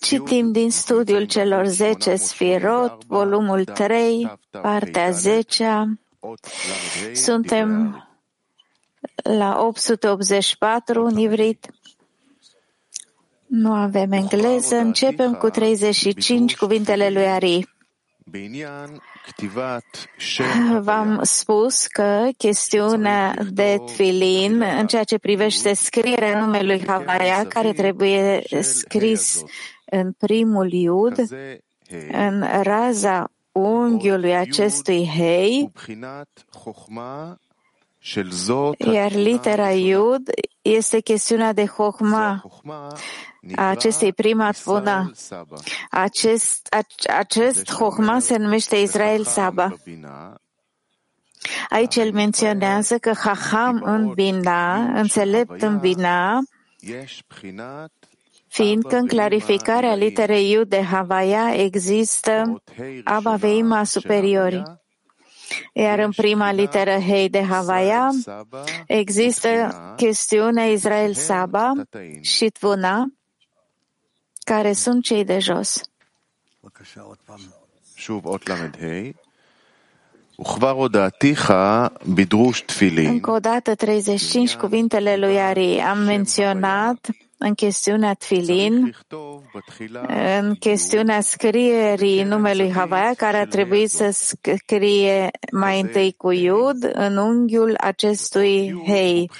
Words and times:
Citim 0.00 0.52
din 0.52 0.70
studiul 0.70 1.24
celor 1.24 1.66
zece 1.66 2.14
sfirot, 2.14 3.04
volumul 3.06 3.64
3, 3.64 4.32
partea 4.50 5.10
10. 5.10 5.98
Suntem 7.12 7.98
la 9.22 9.60
884 9.60 11.04
în 11.04 11.16
ivrit. 11.16 11.70
Nu 13.46 13.72
avem 13.72 14.12
engleză. 14.12 14.76
Începem 14.76 15.34
cu 15.34 15.48
35 15.48 16.56
cuvintele 16.56 17.10
lui 17.10 17.26
Ari. 17.26 17.68
V-am 20.80 21.20
spus 21.22 21.86
că 21.86 22.28
chestiunea 22.36 23.34
de 23.50 23.80
tfilin, 23.86 24.62
în 24.78 24.86
ceea 24.86 25.04
ce 25.04 25.18
privește 25.18 25.74
scrierea 25.74 26.40
numelui 26.40 26.86
Havaya, 26.86 27.46
care 27.46 27.72
trebuie 27.72 28.42
scris 28.60 29.42
în 29.84 30.12
primul 30.12 30.72
iud, 30.72 31.18
în 32.12 32.44
raza 32.62 33.30
unghiului 33.52 34.36
acestui 34.36 35.10
hei, 35.16 35.72
iar 38.92 39.12
litera 39.12 39.70
Iud 39.70 40.30
este 40.62 41.00
chestiunea 41.00 41.52
de 41.52 41.64
Chochma, 41.64 42.42
a 43.56 43.68
acestei 43.68 44.12
prima 44.12 44.50
tvuna. 44.50 45.10
Acest, 45.90 46.76
acest 47.16 47.70
Chochma 47.70 48.18
se 48.18 48.36
numește 48.36 48.76
Israel 48.76 49.24
Saba. 49.24 49.74
Aici 51.68 51.96
el 51.96 52.12
menționează 52.12 52.98
că 52.98 53.12
Hacham 53.12 53.82
în 53.84 54.12
Bina, 54.12 54.74
înțelept 54.74 55.62
în 55.62 55.78
Bina, 55.78 56.38
fiindcă 58.48 58.96
în 58.96 59.06
clarificarea 59.06 59.94
literei 59.94 60.50
Iud 60.50 60.68
de 60.68 60.82
Havaya 60.82 61.54
există 61.54 62.62
Abba 63.04 63.34
Veima 63.36 63.84
superiori. 63.84 64.62
Iar 65.72 65.98
în 65.98 66.10
prima 66.10 66.52
literă 66.52 66.98
Hei 66.98 67.28
de 67.28 67.42
Havaya 67.42 68.10
există 68.86 69.50
chestiunea 69.96 70.64
Israel 70.64 71.14
Saba 71.14 71.72
și 72.20 72.48
Tvuna, 72.48 73.06
care 74.44 74.72
sunt 74.72 75.02
cei 75.02 75.24
de 75.24 75.38
jos. 75.38 75.80
Încă 83.06 83.30
o 83.30 83.38
dată 83.38 83.74
35 83.74 84.56
cuvintele 84.56 85.16
lui 85.16 85.40
Ari. 85.40 85.80
Am 85.80 85.98
menționat 85.98 87.08
în 87.38 87.54
chestiunea 87.54 88.14
Tfilin, 88.14 88.96
în 90.38 90.54
chestiunea 90.54 91.20
scrierii 91.20 92.22
numelui 92.22 92.72
Havaya, 92.72 93.14
care 93.16 93.36
a 93.36 93.46
trebuit 93.46 93.90
să 93.90 94.10
scrie 94.10 95.30
mai 95.52 95.80
întâi 95.80 96.14
cu 96.16 96.30
Iud 96.30 96.90
în 96.92 97.16
unghiul 97.16 97.74
acestui 97.76 98.82
Hei. 98.86 99.30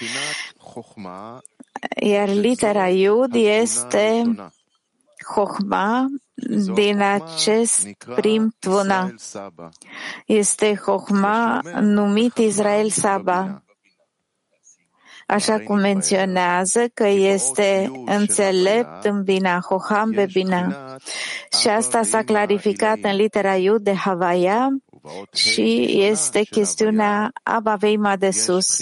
Iar 2.00 2.28
litera 2.28 2.88
Iud 2.88 3.34
este 3.34 4.22
Chochma 5.24 6.06
din 6.74 7.00
acest 7.00 7.88
prim 8.14 8.54
tvuna. 8.58 9.14
Este 10.26 10.74
Chochma 10.74 11.60
numit 11.80 12.36
Israel 12.36 12.88
Saba. 12.88 13.64
Așa 15.26 15.60
cum 15.60 15.78
menționează 15.78 16.84
că 16.94 17.06
este 17.06 17.90
înțelept 18.04 19.04
în 19.04 19.22
Bina, 19.22 19.60
Hoham 19.60 20.10
be 20.10 20.26
Bina. 20.32 20.96
Și 21.60 21.68
asta 21.68 22.02
s-a 22.02 22.22
clarificat 22.22 22.98
în 23.02 23.16
litera 23.16 23.56
Iud 23.56 23.82
de 23.82 23.94
Havaya 23.94 24.68
și 25.32 26.00
este 26.02 26.42
chestiunea 26.42 27.32
Abaveima 27.42 28.16
de 28.16 28.30
sus. 28.30 28.78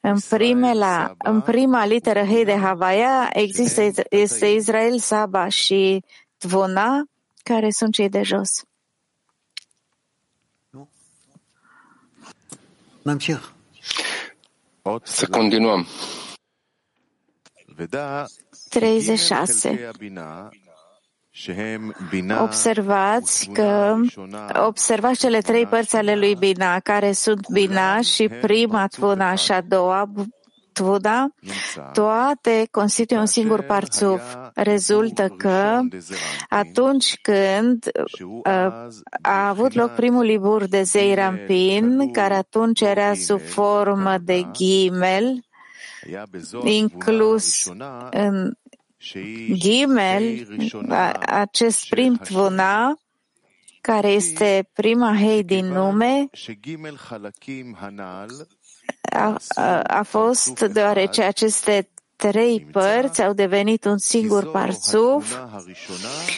În, 0.00 0.18
primela, 0.28 1.14
în 1.18 1.40
prima 1.40 1.86
literă 1.86 2.24
Hei 2.24 2.44
de 2.44 2.56
Havaya 2.56 3.28
există, 3.32 4.06
este 4.10 4.46
Israel 4.46 4.98
Saba 4.98 5.48
și 5.48 6.04
Tvona, 6.38 7.04
care 7.42 7.70
sunt 7.70 7.92
cei 7.92 8.08
de 8.08 8.22
jos. 8.22 8.64
Să 15.02 15.26
continuăm. 15.26 15.86
36. 18.68 19.90
Observați 22.40 23.50
că 23.52 23.96
observați 24.66 25.18
cele 25.18 25.40
trei 25.40 25.66
părți 25.66 25.96
ale 25.96 26.16
lui 26.16 26.34
Bina, 26.34 26.80
care 26.80 27.12
sunt 27.12 27.48
Bina 27.52 28.00
și 28.00 28.28
prima 28.28 28.86
Tvuna 28.86 29.34
și 29.34 29.52
a 29.52 29.60
doua 29.60 30.10
Tvuna, 30.72 31.34
toate 31.92 32.68
constituie 32.70 33.18
un 33.18 33.26
singur 33.26 33.62
parțuf. 33.62 34.20
Rezultă 34.54 35.28
că 35.28 35.80
atunci 36.48 37.18
când 37.22 37.90
uh, 37.94 38.88
a 39.22 39.48
avut 39.48 39.72
loc 39.72 39.90
primul 39.90 40.24
libur 40.24 40.66
de 40.66 40.82
Zeirampin, 40.82 42.12
care 42.12 42.34
atunci 42.34 42.80
era 42.80 43.14
sub 43.14 43.40
formă 43.40 44.18
de 44.22 44.42
ghimel, 44.52 45.44
inclus 46.64 47.70
în 48.10 48.52
ghimel, 49.58 50.46
acest 51.20 51.88
prim 51.88 52.14
tvuna, 52.14 52.98
care 53.80 54.08
este 54.08 54.68
prima 54.72 55.16
hei 55.16 55.44
din 55.44 55.66
nume, 55.66 56.28
a, 59.12 59.36
a, 59.48 59.80
a 59.82 60.02
fost 60.02 60.60
deoarece 60.60 61.22
aceste 61.22 61.88
trei 62.16 62.68
părți 62.72 63.22
au 63.22 63.32
devenit 63.32 63.84
un 63.84 63.98
singur 63.98 64.50
parțuf 64.50 65.38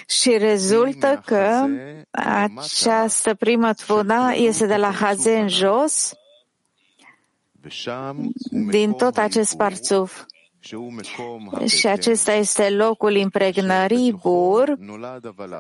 și 0.06 0.36
rezultă 0.36 1.22
că 1.24 1.66
această 2.10 3.34
primă 3.34 3.72
tvuna 3.72 4.30
este 4.30 4.66
de 4.66 4.76
la 4.76 4.90
Haze 4.90 5.38
în 5.38 5.48
jos, 5.48 6.12
din 8.50 8.92
tot 8.92 9.16
acest 9.16 9.56
parțuf. 9.56 10.24
Și 11.66 11.86
acesta 11.86 12.32
este 12.32 12.70
locul 12.70 13.14
impregnării 13.14 14.12
bur, 14.12 14.78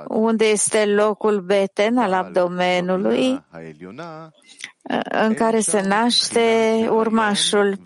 unde 0.08 0.44
este 0.44 0.86
locul 0.86 1.40
beten 1.40 1.96
al 1.96 2.12
abdomenului, 2.12 3.44
în 5.04 5.34
care 5.34 5.60
se 5.60 5.80
naște 5.80 6.88
urmașul. 6.90 7.78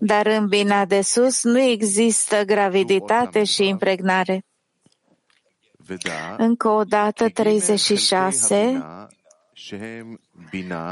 Dar 0.00 0.26
în 0.26 0.46
bina 0.46 0.84
de 0.84 1.00
sus 1.00 1.44
nu 1.44 1.60
există 1.60 2.42
graviditate 2.44 3.44
și 3.44 3.68
impregnare. 3.68 4.44
Încă 6.36 6.68
o 6.68 6.82
dată, 6.84 7.28
36. 7.28 8.84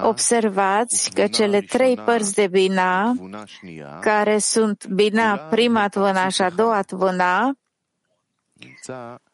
Observați 0.02 1.10
că 1.10 1.26
cele 1.26 1.60
trei 1.60 1.96
părți 1.96 2.34
de 2.34 2.46
Bina, 2.46 3.14
care 4.00 4.38
sunt 4.38 4.86
Bina, 4.86 5.36
prima 5.36 5.88
tvâna 5.88 6.28
și 6.28 6.42
a 6.42 6.50
doua 6.50 6.82
tvâna, 6.82 7.52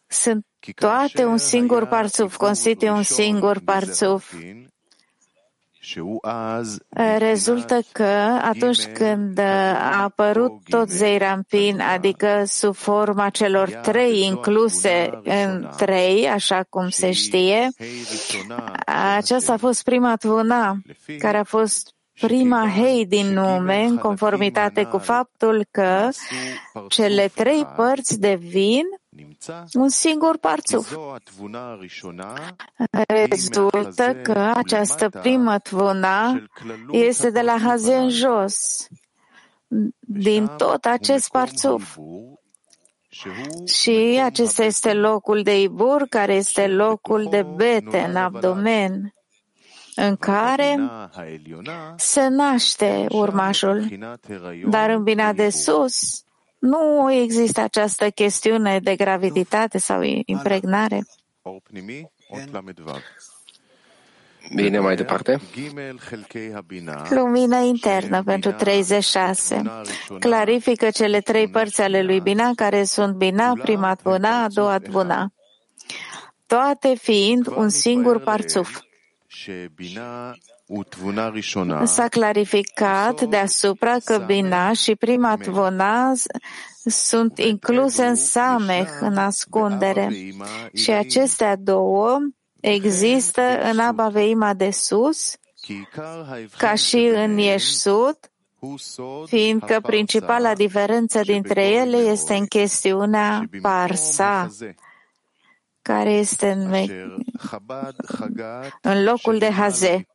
sunt 0.07 0.47
toate 0.75 1.25
un 1.25 1.37
singur 1.37 1.87
parțuf, 1.87 2.37
constituie 2.37 2.91
un 2.91 3.03
singur 3.03 3.61
parțuf. 3.65 4.35
Rezultă 7.19 7.81
că 7.93 8.39
atunci 8.43 8.87
când 8.87 9.39
a 9.39 10.03
apărut 10.03 10.53
tot 10.69 10.89
Zeirampin, 10.89 11.81
adică 11.81 12.43
sub 12.47 12.75
forma 12.75 13.29
celor 13.29 13.71
trei 13.71 14.23
incluse 14.25 15.21
în 15.25 15.69
trei, 15.77 16.29
așa 16.29 16.65
cum 16.69 16.89
se 16.89 17.13
știe, 17.13 17.69
aceasta 19.17 19.53
a 19.53 19.57
fost 19.57 19.83
prima 19.83 20.17
tvuna, 20.17 20.77
care 21.19 21.37
a 21.37 21.45
fost 21.45 21.95
prima 22.21 22.69
hei 22.69 23.07
din 23.07 23.27
nume, 23.33 23.83
în 23.83 23.97
conformitate 23.97 24.85
cu 24.85 24.99
faptul 24.99 25.67
că 25.71 26.09
cele 26.89 27.31
trei 27.35 27.67
părți 27.77 28.21
devin 28.21 28.83
un 29.73 29.89
singur 29.89 30.39
parțuf. 30.39 30.97
Rezultă 33.09 34.15
că 34.23 34.53
această 34.55 35.09
primă 35.09 35.59
tvuna 35.59 36.43
este 36.91 37.31
de 37.31 37.41
la 37.41 37.59
Hazen 37.59 38.09
jos, 38.09 38.87
din 39.99 40.47
tot 40.57 40.85
acest 40.85 41.31
parțuf. 41.31 41.99
Și 43.67 44.21
acesta 44.25 44.65
este 44.65 44.93
locul 44.93 45.43
de 45.43 45.61
Ibur, 45.61 46.07
care 46.09 46.35
este 46.35 46.67
locul 46.67 47.27
de 47.31 47.43
bete 47.43 47.99
în 47.99 48.17
abdomen, 48.17 49.15
în 49.95 50.17
care 50.17 50.91
se 51.97 52.29
naște 52.29 53.07
urmașul. 53.09 53.89
Dar 54.69 54.91
în 54.91 55.03
bina 55.03 55.33
de 55.33 55.51
sus, 55.51 56.25
Nu 56.61 57.13
există 57.13 57.61
această 57.61 58.11
chestiune 58.11 58.79
de 58.79 58.97
graviditate 58.97 59.79
sau 59.79 60.03
impregnare. 60.25 61.05
Bine, 64.55 64.79
mai 64.79 64.97
departe. 64.97 65.41
Lumina 67.11 67.59
internă 67.59 68.23
pentru 68.23 68.53
36. 68.53 69.63
Clarifică 70.19 70.91
cele 70.91 71.21
trei 71.21 71.49
părți 71.49 71.81
ale 71.81 72.03
lui 72.03 72.21
Bina, 72.21 72.51
care 72.57 72.85
sunt 72.85 73.15
Bina, 73.15 73.53
prima 73.63 73.95
Tvuna, 73.95 74.43
a 74.43 74.49
doua 74.49 74.79
Tvuna. 74.79 75.33
Toate 76.47 76.95
fiind 76.95 77.47
un 77.47 77.69
singur 77.69 78.21
parțuf. 78.21 78.81
S-a 81.85 82.09
clarificat 82.09 83.23
deasupra 83.23 83.97
că 84.05 84.23
Bina 84.27 84.73
și 84.73 84.95
prima 84.95 85.37
Tvuna 85.37 86.13
sunt 86.85 87.39
incluse 87.39 88.05
în 88.05 88.15
Sameh, 88.15 88.89
în 89.01 89.17
ascundere. 89.17 90.09
Și 90.75 90.91
acestea 90.91 91.57
două 91.57 92.19
există 92.61 93.43
în 93.71 93.79
Abba 93.79 94.09
Veima 94.09 94.55
de 94.55 94.71
sus, 94.71 95.37
ca 96.59 96.75
și 96.75 97.11
în 97.15 97.39
Ieșsud, 97.39 98.19
fiindcă 99.27 99.81
principala 99.81 100.55
diferență 100.55 101.21
dintre 101.21 101.67
ele 101.67 101.97
este 101.97 102.35
în 102.35 102.47
chestiunea 102.47 103.45
Parsa, 103.61 104.49
care 105.83 106.11
este 106.11 106.51
în, 106.51 106.87
în 108.83 109.05
locul 109.05 109.39
de 109.39 109.51
Haze, 109.51 110.07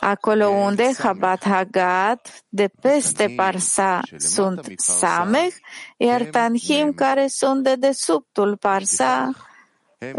acolo 0.00 0.48
unde 0.48 0.90
Chabad 0.98 1.44
Hagat, 1.44 2.44
de 2.48 2.70
peste 2.80 3.32
Parsa, 3.36 4.00
sunt 4.16 4.72
Samech, 4.76 5.54
iar 5.96 6.22
Tanhim, 6.22 6.92
care 6.92 7.26
sunt 7.26 7.62
de 7.62 7.74
desubtul 7.74 8.56
Parsa, 8.56 9.30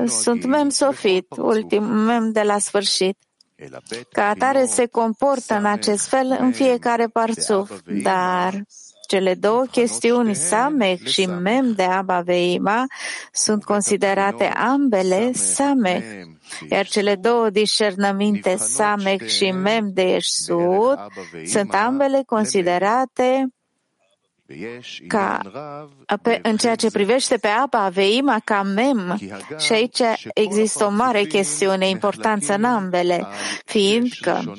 sunt 0.06 0.46
mem 0.46 0.70
sofit, 0.70 1.28
ultim 1.38 1.84
mem 1.84 2.32
de 2.32 2.42
la 2.42 2.58
sfârșit. 2.58 3.18
Ca 4.12 4.28
atare 4.28 4.66
se 4.66 4.86
comportă 4.86 5.58
în 5.58 5.66
acest 5.66 6.08
fel 6.08 6.38
în 6.40 6.52
fiecare 6.52 7.08
parțuf, 7.08 7.72
dar 8.04 8.64
cele 9.14 9.34
două 9.34 9.64
chestiuni, 9.72 10.36
Samech 10.36 11.06
și 11.06 11.26
Mem 11.26 11.72
de 11.72 11.84
Abba 11.84 12.20
Veima, 12.20 12.86
sunt 13.32 13.64
considerate 13.64 14.44
ambele 14.44 15.32
Samech, 15.34 16.06
iar 16.70 16.86
cele 16.86 17.16
două 17.16 17.50
discernăminte, 17.50 18.56
Samech 18.56 19.28
și 19.28 19.52
Mem 19.52 19.90
de 19.94 20.02
Eșsud, 20.02 20.98
sunt 21.46 21.74
ambele 21.74 22.24
considerate 22.26 23.48
ca 25.08 25.42
pe, 26.22 26.40
în 26.44 26.58
ceea 26.58 26.76
ce 26.76 26.92
privește 26.92 27.38
pe 27.38 27.48
apa 27.48 27.90
Veima 27.90 28.40
ca 28.44 28.64
mem. 28.64 29.20
Și 29.58 29.72
aici 29.72 30.02
există 30.34 30.86
o 30.86 30.90
mare 30.90 31.24
chestiune, 31.24 31.90
importanță 31.90 32.54
în 32.54 32.64
ambele, 32.64 33.28
fiindcă 33.66 34.54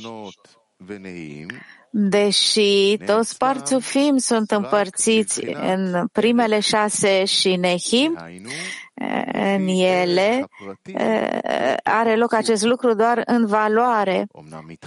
Deși 1.96 2.96
toți 3.06 3.36
parțufim 3.36 4.16
sunt 4.16 4.50
împărțiți 4.50 5.44
în 5.44 6.06
primele 6.12 6.60
șase 6.60 7.24
și 7.24 7.56
nehim, 7.56 8.18
în 9.32 9.66
ele 9.66 10.46
are 11.82 12.16
loc 12.16 12.32
acest 12.32 12.64
lucru 12.64 12.94
doar 12.94 13.22
în 13.26 13.46
valoare, 13.46 14.26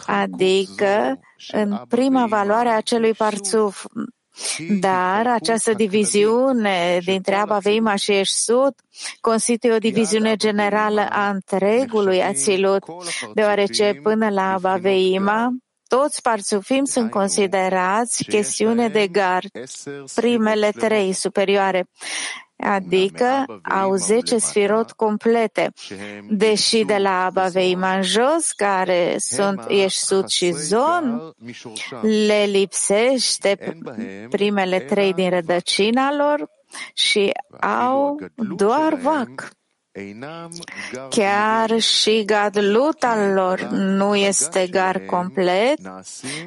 adică 0.06 1.20
în 1.52 1.82
prima 1.88 2.26
valoare 2.26 2.70
a 2.70 2.76
acelui 2.76 3.14
parțuf. 3.14 3.86
Dar 4.80 5.28
această 5.28 5.74
diviziune 5.74 7.00
dintre 7.06 7.36
Abba 7.36 7.58
Veima 7.58 7.96
și 7.96 8.12
Eșsud 8.12 8.74
constituie 9.22 9.74
o 9.74 9.78
diviziune 9.78 10.36
generală 10.36 11.08
a 11.10 11.30
întregului 11.30 12.24
Ațilut, 12.24 12.84
deoarece 13.34 14.00
până 14.04 14.30
la 14.30 14.54
Abba 14.54 14.76
Veima, 14.76 15.50
toți 15.88 16.22
parțufim 16.22 16.84
sunt 16.84 17.12
considerați 17.12 18.24
chestiune 18.24 18.88
de 18.88 19.08
gard, 19.08 19.50
primele 20.16 20.72
trei 20.72 21.14
superioare, 21.14 21.90
adică 22.58 23.46
au 23.64 23.96
zece 23.96 24.38
sfirot 24.38 24.92
complete, 24.92 25.74
deși 26.30 26.84
de 26.84 26.98
la 26.98 27.26
Abaveima 27.26 27.96
în 27.96 28.02
jos, 28.02 28.52
care 28.52 29.16
sunt 29.18 29.66
Ieșsud 29.70 30.28
și 30.28 30.52
Zon, 30.52 31.34
le 32.02 32.44
lipsește 32.44 33.78
primele 34.30 34.80
trei 34.80 35.14
din 35.14 35.30
rădăcina 35.30 36.14
lor 36.14 36.50
și 36.94 37.32
au 37.60 38.20
doar 38.56 38.94
vac. 38.94 39.56
Chiar 41.10 41.80
și 41.80 42.26
gadlut 42.26 43.04
al 43.04 43.34
lor 43.34 43.62
nu 43.72 44.16
este 44.16 44.68
gar 44.68 45.00
complet, 45.00 45.80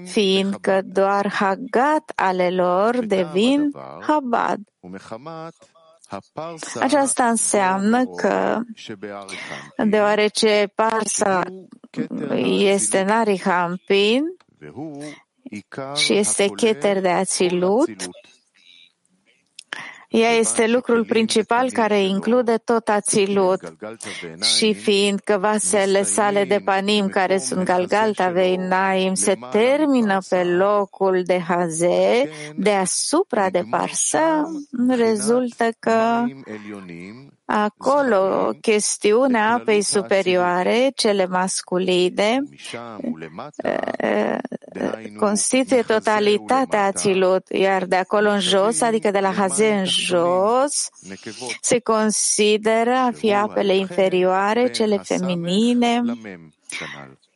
fiindcă 0.04 0.80
doar 0.84 1.32
hagat 1.32 2.12
ale 2.14 2.50
lor 2.50 3.04
devin 3.04 3.70
habad. 4.00 4.58
Aceasta 6.80 7.24
înseamnă 7.24 8.04
că, 8.04 8.60
deoarece 9.76 10.72
Parsa 10.74 11.42
este 12.46 12.98
în 12.98 13.08
Arihampin 13.08 14.22
și 15.94 16.12
este 16.12 16.48
cheter 16.48 17.00
de 17.00 17.08
Ațilut, 17.08 17.88
ea 20.10 20.30
este 20.30 20.66
lucrul 20.66 21.04
principal 21.04 21.70
care 21.70 22.02
include 22.02 22.56
tot 22.56 22.88
ațilut 22.88 23.60
și 24.56 24.74
fiindcă 24.74 25.38
vasele 25.40 26.02
sale 26.02 26.44
de 26.44 26.60
panim, 26.64 27.08
care 27.08 27.38
sunt 27.38 27.64
Galgalta 27.64 28.28
Veinaim, 28.28 29.14
se 29.14 29.38
termină 29.50 30.18
pe 30.28 30.44
locul 30.44 31.22
de 31.24 31.38
Haze, 31.38 32.30
deasupra 32.56 33.50
de 33.50 33.62
Parsa, 33.70 34.44
rezultă 34.88 35.68
că 35.78 36.24
Acolo, 37.52 38.52
chestiunea 38.60 39.52
apei 39.52 39.82
superioare, 39.82 40.90
cele 40.94 41.26
masculine, 41.26 42.42
constituie 45.18 45.82
totalitatea 45.82 46.84
ațilut, 46.84 47.48
iar 47.48 47.84
de 47.84 47.96
acolo 47.96 48.30
în 48.30 48.40
jos, 48.40 48.80
adică 48.80 49.10
de 49.10 49.18
la 49.18 49.32
Haze 49.32 49.72
în 49.72 49.84
jos, 49.84 50.88
se 51.60 51.78
consideră 51.78 52.94
a 52.94 53.10
fi 53.14 53.34
apele 53.34 53.76
inferioare, 53.76 54.70
cele 54.70 54.96
feminine, 54.96 56.02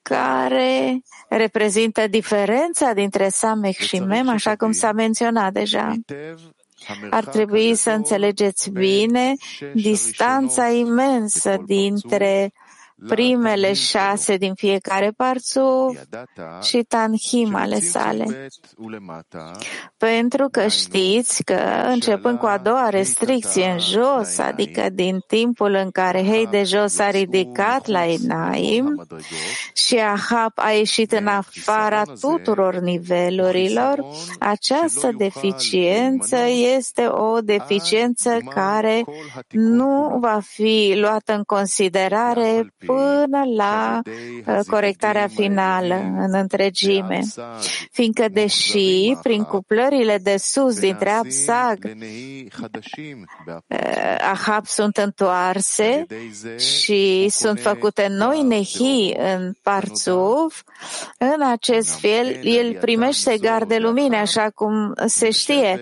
care 0.02 1.02
reprezintă 1.28 2.06
diferența 2.06 2.92
dintre 2.92 3.28
Samech 3.28 3.78
și 3.78 3.98
Mem, 3.98 4.28
așa 4.28 4.56
cum 4.56 4.72
s-a 4.72 4.92
menționat 4.92 5.52
deja 5.52 5.94
ar 7.10 7.24
trebui 7.24 7.74
să 7.74 7.90
înțelegeți 7.90 8.70
bine 8.70 9.34
distanța 9.74 10.68
imensă 10.68 11.56
dintre 11.66 12.52
primele 13.08 13.72
șase 13.72 14.36
din 14.36 14.54
fiecare 14.54 15.12
parțuf 15.16 15.98
și 16.62 16.82
tanhim 16.88 17.54
ale 17.54 17.80
sale. 17.80 18.48
Pentru 19.96 20.48
că 20.48 20.66
știți 20.66 21.44
că, 21.44 21.60
începând 21.86 22.38
cu 22.38 22.46
a 22.46 22.58
doua 22.58 22.88
restricție 22.88 23.66
în 23.70 23.78
jos, 23.78 24.38
adică 24.38 24.88
din 24.92 25.18
timpul 25.26 25.74
în 25.74 25.90
care 25.90 26.24
Hei 26.24 26.46
de 26.46 26.62
jos 26.62 26.92
s-a 26.92 27.10
ridicat 27.10 27.86
la 27.86 28.06
Enaim 28.06 29.06
și 29.74 29.96
Ahab 29.96 30.52
a 30.54 30.70
ieșit 30.70 31.12
în 31.12 31.26
afara 31.26 32.02
tuturor 32.20 32.74
nivelurilor, 32.74 34.04
această 34.38 35.10
deficiență 35.16 36.36
este 36.76 37.06
o 37.06 37.40
deficiență 37.40 38.38
care 38.54 39.04
nu 39.50 40.18
va 40.20 40.40
fi 40.42 40.94
luată 40.96 41.34
în 41.34 41.42
considerare 41.42 42.74
până 42.86 43.42
la 43.56 44.00
uh, 44.04 44.58
corectarea 44.66 45.28
finală 45.28 45.94
în 45.94 46.34
întregime. 46.34 47.20
Fiindcă 47.90 48.26
deși 48.32 49.16
prin 49.22 49.42
cuplările 49.42 50.18
de 50.22 50.36
sus 50.38 50.78
dintre 50.78 51.10
Absag 51.10 51.78
uh, 51.84 51.92
Ahab 54.32 54.66
sunt 54.66 54.96
întoarse 54.96 56.06
și 56.58 57.28
sunt 57.28 57.60
făcute 57.60 58.06
noi 58.10 58.42
nehi 58.42 59.12
în 59.34 59.52
Parțuf, 59.62 60.62
în 61.18 61.48
acest 61.50 62.00
fel 62.00 62.38
el 62.42 62.78
primește 62.80 63.38
gar 63.38 63.64
de 63.64 63.76
lumină, 63.78 64.16
așa 64.16 64.50
cum 64.54 64.94
se 65.06 65.30
știe, 65.30 65.80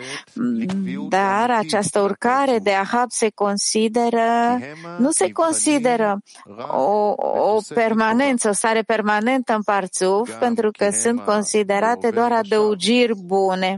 Dar 1.08 1.50
această 1.50 2.00
urcare 2.00 2.58
de 2.58 2.70
Ahab 2.70 3.10
se 3.10 3.30
consideră, 3.34 4.58
nu 4.98 5.10
se 5.10 5.32
consideră 5.32 6.22
o, 6.70 6.91
o 7.16 7.60
permanență, 7.74 8.48
o 8.48 8.52
stare 8.52 8.82
permanentă 8.82 9.54
în 9.54 9.62
parțuf, 9.62 10.38
pentru 10.38 10.70
că 10.70 10.90
sunt 10.90 11.20
considerate 11.20 12.10
doar 12.10 12.32
adăugiri 12.32 13.12
bune. 13.24 13.76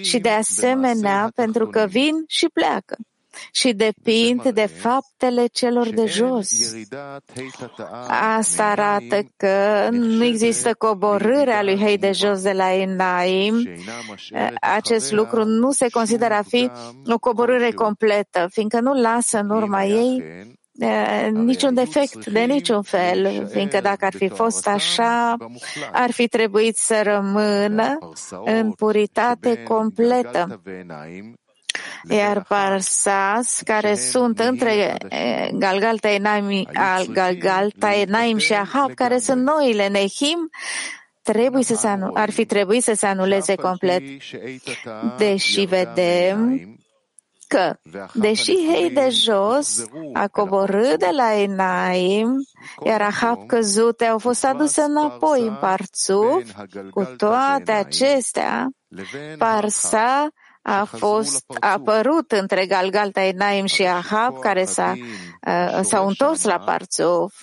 și 0.00 0.18
de 0.18 0.28
asemenea 0.28 1.30
pentru 1.34 1.66
că 1.66 1.86
vin 1.88 2.14
și 2.26 2.46
pleacă. 2.52 2.96
Și 3.52 3.72
depind 3.72 4.50
de 4.50 4.66
faptele 4.66 5.46
celor 5.46 5.88
de 5.88 6.06
jos. 6.06 6.50
Asta 8.38 8.64
arată 8.64 9.22
că 9.36 9.88
nu 9.90 10.24
există 10.24 10.74
coborârea 10.74 11.62
lui 11.62 11.78
Hei 11.78 11.98
de 11.98 12.12
jos 12.12 12.42
de 12.42 12.52
la 12.52 12.72
Enaim. 12.72 13.68
Acest 14.60 15.12
lucru 15.12 15.44
nu 15.44 15.70
se 15.70 15.88
consideră 15.88 16.34
a 16.34 16.42
fi 16.42 16.70
o 17.06 17.18
coborâre 17.18 17.70
completă, 17.70 18.46
fiindcă 18.50 18.80
nu 18.80 19.00
lasă 19.00 19.38
în 19.38 19.50
urma 19.50 19.84
ei 19.84 20.22
niciun 21.32 21.74
defect 21.74 22.26
de 22.26 22.40
niciun 22.40 22.82
fel, 22.82 23.48
fiindcă 23.52 23.80
dacă 23.80 24.04
ar 24.04 24.14
fi 24.16 24.28
fost 24.28 24.66
așa, 24.66 25.36
ar 25.92 26.10
fi 26.10 26.28
trebuit 26.28 26.76
să 26.76 27.00
rămână 27.02 27.98
în 28.44 28.72
puritate 28.72 29.62
completă. 29.62 30.60
iar 32.08 32.44
Parsas, 32.48 33.60
care 33.64 33.94
sunt 33.94 34.38
între 34.38 34.96
Galgalta 35.52 36.08
Enaim, 36.08 36.66
Galgalta 37.12 37.92
Enaim 37.94 38.36
și 38.36 38.52
Ahab, 38.52 38.94
care 38.94 39.18
sunt 39.18 39.42
noile 39.42 39.88
Nehim, 39.88 40.50
trebuie 41.22 41.62
să 41.62 41.74
se 41.74 41.86
anu- 41.86 42.10
ar 42.14 42.30
fi 42.30 42.44
trebuit 42.44 42.82
să 42.82 42.92
se 42.94 43.06
anuleze 43.06 43.54
complet. 43.54 44.02
Deși 45.18 45.60
vedem 45.64 46.79
că, 47.50 47.74
deși 48.14 48.52
Hei 48.52 48.90
de 48.90 49.08
jos 49.10 49.84
a 50.12 50.28
coborât 50.28 50.98
de 50.98 51.10
la 51.16 51.34
Enaim, 51.34 52.28
iar 52.84 53.00
Ahab 53.00 53.46
căzute 53.46 54.04
au 54.04 54.18
fost 54.18 54.44
aduse 54.44 54.80
înapoi 54.82 55.40
în 55.40 55.56
Parțuf, 55.60 56.50
cu 56.90 57.04
toate 57.16 57.72
acestea, 57.72 58.68
Parsa 59.38 60.28
a 60.70 60.84
fost 60.84 61.44
apărut 61.60 62.32
între 62.32 62.66
Galgalta 62.66 63.22
Enaim 63.22 63.66
și 63.66 63.82
Ahab, 63.82 64.38
care 64.38 64.64
s-a, 64.64 64.94
uh, 65.46 65.80
s-au 65.82 66.06
întors 66.06 66.44
la 66.44 66.58
Parțuf. 66.58 67.34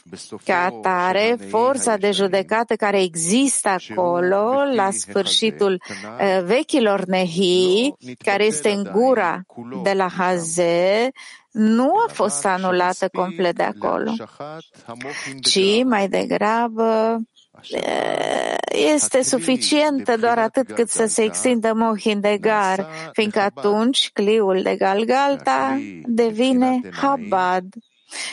Ca 0.46 0.64
atare, 0.64 1.38
forța 1.50 1.98
de 1.98 2.12
judecată 2.12 2.76
care 2.76 3.02
există 3.02 3.70
acolo, 3.70 4.54
la 4.76 4.92
sfârșitul 4.92 5.82
uh, 5.82 6.44
vechilor 6.44 7.06
Nehi, 7.06 7.94
care 8.24 8.44
este 8.44 8.70
în 8.70 8.90
gura 8.94 9.42
de 9.84 9.94
la 9.94 10.10
Haze, 10.18 11.10
nu 11.52 11.92
a 12.08 12.12
fost 12.14 12.46
anulată 12.46 13.10
complet 13.14 13.56
de 13.56 13.64
acolo, 13.64 14.12
ci 15.42 15.84
mai 15.84 16.08
degrabă 16.08 17.20
este 18.68 19.22
suficientă 19.22 20.18
doar 20.18 20.38
atât 20.38 20.72
cât 20.72 20.90
să 20.90 21.06
se 21.06 21.24
extindă 21.24 21.74
mohin 21.74 22.20
de 22.20 22.38
gar, 22.42 22.88
fiindcă 23.12 23.40
atunci 23.40 24.10
cliul 24.14 24.62
de 24.62 24.76
Galgalta 24.76 25.82
devine 26.06 26.82
Habad, 26.92 27.66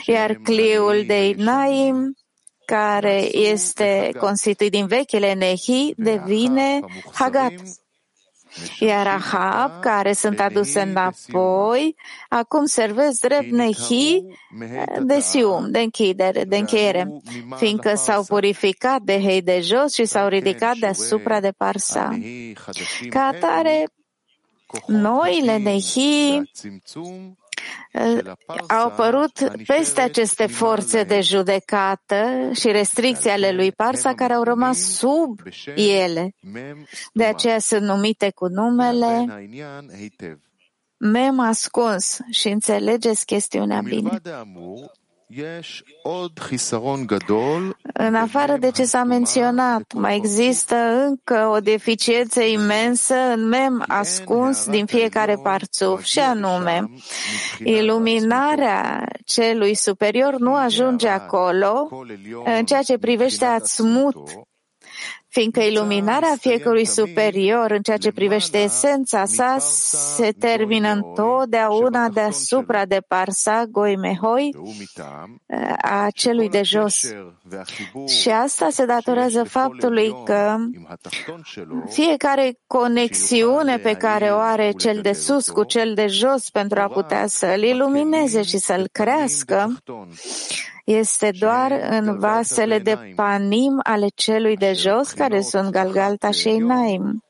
iar 0.06 0.32
cliul 0.32 1.04
de 1.06 1.28
Inaim, 1.28 2.16
care 2.64 3.36
este 3.36 4.10
constituit 4.18 4.70
din 4.70 4.86
vechile 4.86 5.34
Nehi, 5.34 5.92
devine 5.96 6.80
Hagat 7.12 7.52
iar 8.78 9.06
Ahab, 9.06 9.80
care 9.80 10.12
sunt 10.12 10.40
aduse 10.40 10.80
înapoi, 10.80 11.96
acum 12.28 12.64
servesc 12.64 13.20
drept 13.20 13.50
nehi 13.50 14.22
de 15.00 15.20
sium, 15.20 15.70
de 15.70 15.78
închidere, 15.78 16.44
de 16.44 16.56
încheiere, 16.56 17.20
fiindcă 17.56 17.94
s-au 17.94 18.24
purificat 18.24 19.02
de 19.02 19.20
hei 19.20 19.42
de 19.42 19.60
jos 19.60 19.92
și 19.94 20.04
s-au 20.04 20.28
ridicat 20.28 20.76
deasupra 20.76 21.40
de 21.40 21.50
parsa. 21.56 22.18
Ca 23.08 23.20
atare, 23.20 23.84
noile 24.86 25.56
nehi 25.56 26.42
au 28.68 28.86
apărut 28.86 29.50
peste 29.66 30.00
aceste 30.00 30.46
forțe 30.46 31.02
de 31.02 31.20
judecată 31.20 32.50
și 32.52 32.70
restricții 32.70 33.30
ale 33.30 33.52
lui 33.52 33.72
Parsa 33.72 34.14
care 34.14 34.32
au 34.32 34.42
rămas 34.42 34.78
sub 34.78 35.40
ele. 35.74 36.34
De 37.12 37.24
aceea 37.24 37.58
sunt 37.58 37.82
numite 37.82 38.30
cu 38.34 38.46
numele 38.46 39.26
mem 40.96 41.40
ascuns 41.40 42.18
și 42.30 42.48
înțelegeți 42.48 43.26
chestiunea 43.26 43.80
bine. 43.80 44.20
În 47.92 48.14
afară 48.14 48.56
de 48.56 48.70
ce 48.70 48.84
s-a 48.84 49.04
menționat, 49.04 49.92
mai 49.92 50.16
există 50.16 50.74
încă 50.74 51.50
o 51.52 51.58
deficiență 51.58 52.42
imensă 52.42 53.14
în 53.14 53.48
mem 53.48 53.84
ascuns 53.88 54.68
din 54.68 54.86
fiecare 54.86 55.36
parțuf, 55.42 56.02
și 56.02 56.18
anume, 56.18 56.90
iluminarea 57.58 59.06
celui 59.24 59.74
superior 59.74 60.38
nu 60.38 60.54
ajunge 60.54 61.08
acolo. 61.08 61.88
În 62.58 62.64
ceea 62.64 62.82
ce 62.82 62.98
privește 62.98 63.44
ațmut 63.44 64.16
fiindcă 65.34 65.60
iluminarea 65.60 66.36
fiecărui 66.40 66.84
superior 66.84 67.70
în 67.70 67.82
ceea 67.82 67.96
ce 67.96 68.12
privește 68.12 68.58
esența 68.58 69.24
sa 69.24 69.56
se 69.58 70.32
termină 70.38 70.88
întotdeauna 70.88 72.08
deasupra 72.08 72.84
de 72.84 73.00
parsa 73.08 73.64
goimehoi 73.70 74.54
a 75.82 76.08
celui 76.14 76.48
de 76.48 76.62
jos. 76.62 77.12
Și 78.06 78.28
asta 78.28 78.68
se 78.70 78.84
datorează 78.84 79.44
faptului 79.44 80.14
că 80.24 80.56
fiecare 81.88 82.58
conexiune 82.66 83.78
pe 83.78 83.92
care 83.92 84.30
o 84.30 84.38
are 84.38 84.72
cel 84.72 85.00
de 85.02 85.12
sus 85.12 85.48
cu 85.48 85.64
cel 85.64 85.94
de 85.94 86.06
jos 86.06 86.50
pentru 86.50 86.80
a 86.80 86.86
putea 86.88 87.26
să-l 87.26 87.62
ilumineze 87.62 88.42
și 88.42 88.58
să-l 88.58 88.88
crească, 88.92 89.76
este 90.84 91.30
doar 91.38 91.72
în 91.90 92.18
vasele 92.18 92.78
de 92.78 93.12
panim 93.16 93.80
ale 93.82 94.06
celui 94.14 94.56
de 94.56 94.72
jos, 94.72 95.10
care 95.10 95.40
sunt 95.40 95.70
Galgalta 95.70 96.30
și 96.30 96.48
Enaim. 96.48 97.22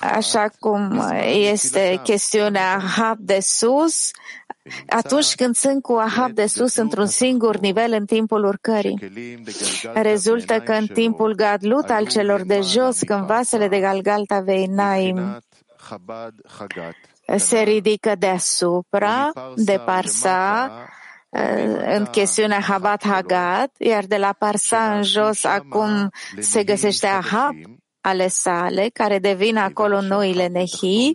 Așa 0.00 0.50
cum 0.58 1.02
este 1.26 2.00
chestiunea 2.02 2.74
Ahab 2.74 3.18
de 3.18 3.38
sus, 3.40 4.10
atunci 4.88 5.34
când 5.34 5.54
sunt 5.54 5.82
cu 5.82 5.92
Ahab 5.92 6.32
de 6.32 6.46
sus 6.46 6.76
într-un 6.76 7.06
singur 7.06 7.56
nivel 7.56 7.92
în 7.92 8.04
timpul 8.04 8.44
urcării. 8.44 8.98
Rezultă 9.94 10.60
că 10.60 10.72
în 10.72 10.86
timpul 10.86 11.34
gadlut 11.34 11.90
al 11.90 12.06
celor 12.06 12.42
de 12.42 12.60
jos, 12.60 12.98
când 13.02 13.26
vasele 13.26 13.68
de 13.68 13.80
Galgalta 13.80 14.40
Veinaim 14.40 15.38
se 17.36 17.58
ridică 17.58 18.14
deasupra, 18.18 19.32
de 19.56 19.80
Parsa, 19.84 20.72
în 21.96 22.04
chestiunea 22.10 22.60
Habat 22.60 23.04
Hagat, 23.06 23.74
iar 23.78 24.04
de 24.04 24.16
la 24.16 24.32
Parsa 24.38 24.94
în 24.96 25.02
jos 25.02 25.44
acum 25.44 26.10
se 26.38 26.64
găsește 26.64 27.06
Ahab 27.06 27.54
ale 28.00 28.28
sale, 28.28 28.88
care 28.92 29.18
devin 29.18 29.56
acolo 29.56 30.00
noile 30.00 30.46
Nehi, 30.46 31.10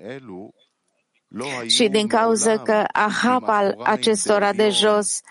și 1.67 1.87
din 1.87 2.07
cauza 2.07 2.57
că 2.57 2.83
Ahab 2.91 3.43
al 3.45 3.75
acestora 3.83 4.53
de 4.53 4.69
jos 4.69 5.21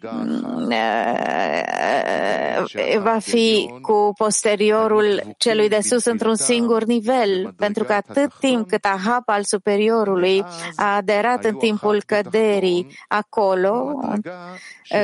mm, 0.00 0.72
va 2.98 3.18
fi 3.18 3.70
cu 3.82 4.12
posteriorul 4.16 5.34
celui 5.38 5.68
de 5.68 5.80
sus 5.80 6.04
într-un 6.04 6.34
singur 6.34 6.84
nivel, 6.84 7.54
pentru 7.56 7.84
că 7.84 7.92
atât 7.92 8.32
timp 8.38 8.68
cât 8.68 8.84
Ahab 8.84 9.22
al 9.26 9.42
superiorului 9.42 10.44
a 10.76 10.96
aderat 10.96 11.44
în 11.44 11.54
timpul 11.54 12.02
căderii 12.06 12.98
acolo, 13.08 14.00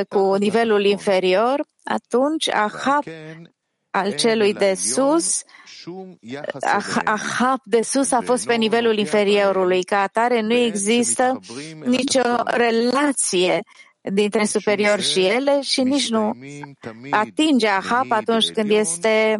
cu 0.09 0.33
nivelul 0.33 0.85
inferior, 0.85 1.65
atunci 1.83 2.49
Ahab 2.49 3.03
al 3.91 4.15
celui 4.15 4.53
de 4.53 4.73
sus 4.73 5.43
Ahab 7.05 7.59
de 7.63 7.81
sus 7.81 8.11
a 8.11 8.19
fost 8.23 8.45
pe 8.45 8.55
nivelul 8.55 8.97
inferiorului. 8.97 9.83
Ca 9.83 10.01
atare 10.01 10.41
nu 10.41 10.53
există 10.53 11.39
nicio 11.85 12.21
relație 12.45 13.61
dintre 14.01 14.45
superior 14.45 14.99
și 14.99 15.25
ele 15.25 15.61
și 15.61 15.81
nici 15.81 16.09
nu 16.09 16.31
atinge 17.09 17.67
Ahab 17.67 18.11
atunci 18.11 18.49
când 18.49 18.69
este 18.69 19.39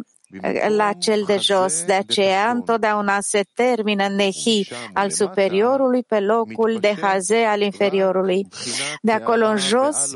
la 0.68 0.92
cel 0.92 1.22
de 1.26 1.36
jos. 1.40 1.84
De 1.84 1.92
aceea, 1.92 2.50
întotdeauna 2.50 3.20
se 3.20 3.42
termină 3.54 4.08
Nehi 4.08 4.68
al 4.92 5.10
superiorului 5.10 6.02
pe 6.02 6.20
locul 6.20 6.76
de 6.80 6.96
Haze 7.00 7.36
al 7.36 7.60
inferiorului. 7.60 8.46
De 9.02 9.12
acolo 9.12 9.46
în 9.46 9.56
jos, 9.56 10.14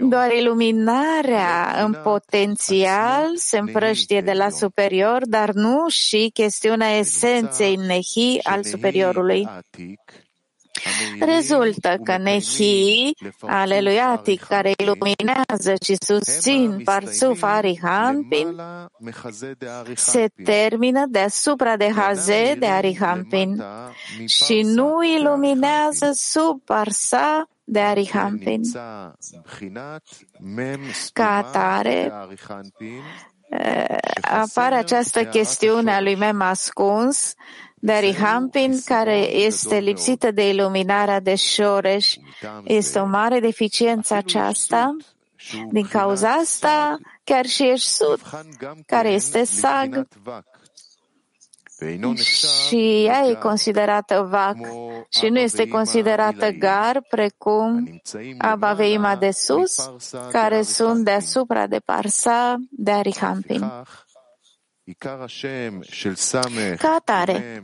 Doar 0.00 0.30
iluminarea 0.32 1.84
în 1.84 1.96
potențial 2.02 3.36
se 3.36 3.58
împrăștie 3.58 4.20
de 4.20 4.32
la 4.32 4.48
superior, 4.48 5.26
dar 5.26 5.52
nu 5.52 5.88
și 5.88 6.30
chestiunea 6.32 6.96
esenței 6.96 7.76
nehi 7.76 8.38
al 8.42 8.64
superiorului. 8.64 9.48
Rezultă 11.20 11.96
că 12.04 12.18
Nehi 12.18 13.10
ale 13.40 13.80
lui 13.80 14.00
Atic, 14.00 14.42
care 14.42 14.72
iluminează 14.76 15.74
și 15.84 15.96
susțin 16.00 16.80
Parțuf 16.84 17.42
Arihampin, 17.42 18.60
se 19.94 20.28
termină 20.44 21.04
deasupra 21.08 21.76
de 21.76 21.92
Haze 21.92 22.56
de 22.58 22.66
Arihampin 22.66 23.62
și 24.26 24.60
nu 24.62 25.02
iluminează 25.02 26.10
sub 26.12 26.62
Parsa 26.64 27.48
de 27.70 27.80
Arihampin. 27.80 28.62
Ca 31.12 31.36
atare, 31.36 32.12
apare 34.20 34.74
această 34.74 35.24
chestiune 35.24 35.94
a 35.94 36.00
lui 36.00 36.14
Mem 36.14 36.40
ascuns, 36.40 37.34
de 37.74 37.92
Arihampin, 37.92 38.80
care 38.84 39.34
este 39.34 39.78
lipsită 39.78 40.30
de 40.30 40.48
iluminarea 40.48 41.20
de 41.20 41.34
șoreș. 41.34 42.14
Este 42.64 42.98
o 42.98 43.06
mare 43.06 43.40
deficiență 43.40 44.14
aceasta. 44.14 44.96
Din 45.70 45.86
cauza 45.86 46.28
asta, 46.28 46.98
chiar 47.24 47.46
și 47.46 47.68
Eșsut, 47.68 48.20
care 48.86 49.08
este 49.08 49.44
sag, 49.44 50.06
și 52.14 53.04
ea 53.04 53.26
e 53.26 53.34
considerată 53.34 54.26
vac 54.30 54.56
și 55.08 55.28
nu 55.28 55.38
este 55.38 55.68
considerată 55.68 56.50
gar, 56.50 57.02
precum 57.08 58.00
Abaveima 58.38 59.16
de 59.16 59.30
sus, 59.30 59.90
care 60.30 60.62
sunt 60.62 61.04
deasupra 61.04 61.66
de 61.66 61.78
Parsa 61.78 62.56
de 62.70 62.90
Arihampin. 62.90 63.60
Ca 66.78 66.96
atare, 66.96 67.62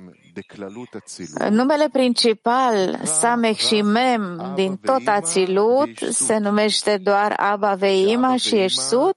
numele 1.51 1.89
principal, 1.93 3.01
Samech 3.05 3.59
și 3.67 3.83
Mem, 3.83 4.53
din 4.55 4.77
tot 4.77 5.07
Ațilut, 5.07 5.99
se 6.11 6.39
numește 6.39 6.97
doar 6.97 7.35
Abba 7.37 7.75
Veima 7.75 8.37
și 8.37 8.55
Eșsut, 8.55 9.17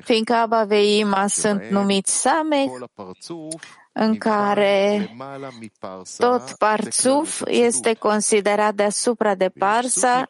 fiindcă 0.00 0.32
Abba 0.34 0.64
Veima 0.64 1.26
sunt 1.26 1.62
numiți 1.70 2.20
Samech, 2.20 2.72
în 3.96 4.18
care 4.18 5.08
tot 6.16 6.42
parțuf 6.58 7.42
este 7.46 7.94
considerat 7.94 8.74
deasupra 8.74 9.34
de 9.34 9.48
parsa 9.58 10.26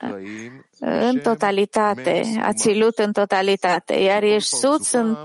în 0.81 1.19
totalitate, 1.23 2.23
a 2.43 2.53
țilut 2.53 2.99
în 2.99 3.13
totalitate, 3.13 3.95
iar 3.95 4.23
Ieșsut 4.23 4.83
sunt 4.83 5.19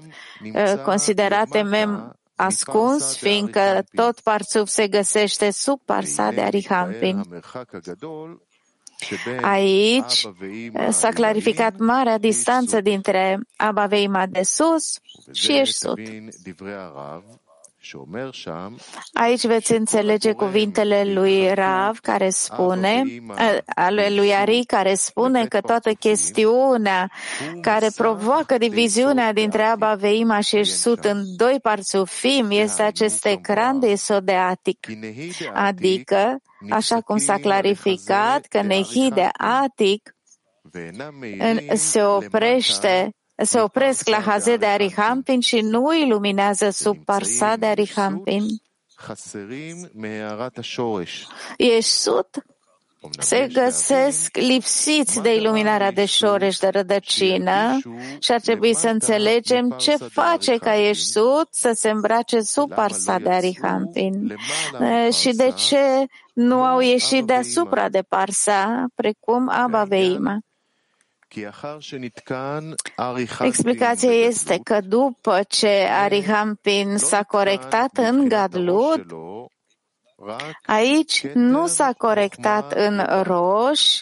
uh, 0.53 0.73
considerate 0.83 1.61
mem 1.61 2.18
ascuns, 2.39 3.17
fiindcă 3.17 3.83
tot 3.91 4.19
parțuf 4.19 4.69
se 4.69 4.87
găsește 4.87 5.51
sub 5.51 5.81
parsa 5.85 6.31
de 6.31 6.41
Arihampin. 6.41 7.41
Aici 9.41 10.23
uh, 10.23 10.87
s-a 10.89 11.09
clarificat 11.09 11.77
marea 11.77 12.17
distanță 12.17 12.81
dintre 12.81 13.39
Abaveima 13.55 14.25
de 14.25 14.43
sus 14.43 14.99
și 15.31 15.51
Ieșsut. 15.51 15.99
Aici 19.13 19.45
veți 19.45 19.73
înțelege 19.73 20.31
cuvintele 20.31 21.03
lui 21.13 21.53
Rav 21.53 21.99
care 21.99 22.29
spune, 22.29 23.03
ale 23.65 24.09
lui 24.09 24.35
Ari 24.35 24.63
care 24.65 24.93
spune 24.93 25.45
că 25.45 25.61
toată 25.61 25.93
chestiunea 25.93 27.11
care 27.61 27.87
provoacă 27.95 28.57
diviziunea 28.57 29.33
dintre 29.33 29.63
Abba 29.63 29.95
Veima 29.95 30.39
și 30.39 30.63
Sut 30.63 31.03
în 31.03 31.35
doi 31.35 31.59
parțufim 31.61 32.47
este 32.49 32.81
acest 32.81 33.25
ecran 33.25 33.79
de 33.79 33.91
isodeatic, 33.91 34.87
adică, 35.53 36.37
așa 36.69 37.01
cum 37.01 37.17
s-a 37.17 37.37
clarificat, 37.37 38.45
că 38.45 38.61
Nehi 38.61 39.09
de 39.13 39.29
Atic 39.37 40.15
se 41.73 42.03
oprește 42.03 43.13
se 43.41 43.59
opresc 43.59 44.07
la 44.07 44.19
Haze 44.21 44.57
de 44.57 44.65
Arihampin 44.65 45.39
și 45.39 45.59
nu 45.59 45.93
iluminează 45.93 46.69
sub 46.69 47.03
Parsa 47.05 47.55
de 47.55 47.65
Arihampin. 47.65 48.43
Iesut 51.57 52.27
se 53.19 53.47
găsesc 53.53 54.37
lipsiți 54.37 55.21
de 55.21 55.35
iluminarea 55.35 55.91
de 55.91 56.05
șoreș 56.05 56.57
de 56.57 56.67
rădăcină 56.67 57.79
și 58.19 58.31
ar 58.31 58.39
trebui 58.39 58.75
să 58.75 58.87
înțelegem 58.87 59.69
ce 59.69 59.95
face 59.95 60.57
ca 60.57 60.73
Iesut 60.73 61.47
să 61.51 61.71
se 61.75 61.89
îmbrace 61.89 62.41
sub 62.41 62.73
parsa 62.73 63.17
de 63.17 63.29
Arihampin 63.29 64.35
și 65.21 65.31
de 65.31 65.53
ce 65.55 66.05
nu 66.33 66.63
au 66.63 66.79
ieșit 66.79 67.25
deasupra 67.25 67.89
de 67.89 68.01
parsa, 68.01 68.85
precum 68.95 69.49
Abba 69.49 69.83
Veima. 69.83 70.39
Explicația 73.39 74.11
este 74.11 74.59
că 74.63 74.79
după 74.81 75.39
ce 75.47 75.87
Arihampin 76.03 76.97
s-a 76.97 77.23
corectat 77.23 77.97
în 77.97 78.27
Gadlut, 78.27 79.05
aici 80.65 81.27
nu 81.33 81.67
s-a 81.67 81.93
corectat 81.97 82.71
în 82.71 83.05
roș, 83.23 84.01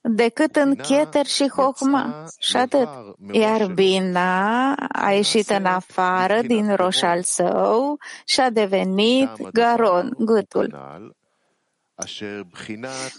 decât 0.00 0.56
în 0.56 0.74
Cheter 0.74 1.26
și 1.26 1.48
Hochma. 1.48 2.24
Și 2.38 2.56
atât. 2.56 2.88
Iar 3.32 3.66
Bina 3.66 4.72
a 4.74 5.10
ieșit 5.10 5.50
în 5.50 5.64
afară 5.64 6.40
din 6.40 6.74
roș 6.74 7.02
al 7.02 7.22
său 7.22 7.98
și 8.24 8.40
a 8.40 8.50
devenit 8.50 9.50
Garon, 9.52 10.14
gâtul. 10.18 10.78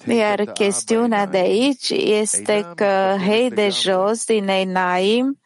Iar 0.07 0.45
chestiunea 0.45 1.25
de 1.25 1.37
aici 1.37 1.89
este 1.89 2.71
că 2.75 3.15
hei 3.25 3.49
de 3.49 3.69
jos 3.69 4.25
din 4.25 4.47
Einaim 4.47 5.39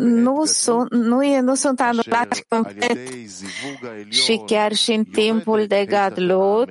nu 0.00 0.44
sunt, 0.44 0.90
nu, 0.90 1.40
nu 1.40 1.54
sunt 1.54 1.80
anulați 1.80 2.44
complet 2.48 2.98
și 4.08 4.42
chiar 4.46 4.72
și 4.72 4.92
în 4.92 5.04
timpul 5.04 5.66
de 5.66 5.84
Gadlut, 5.84 6.68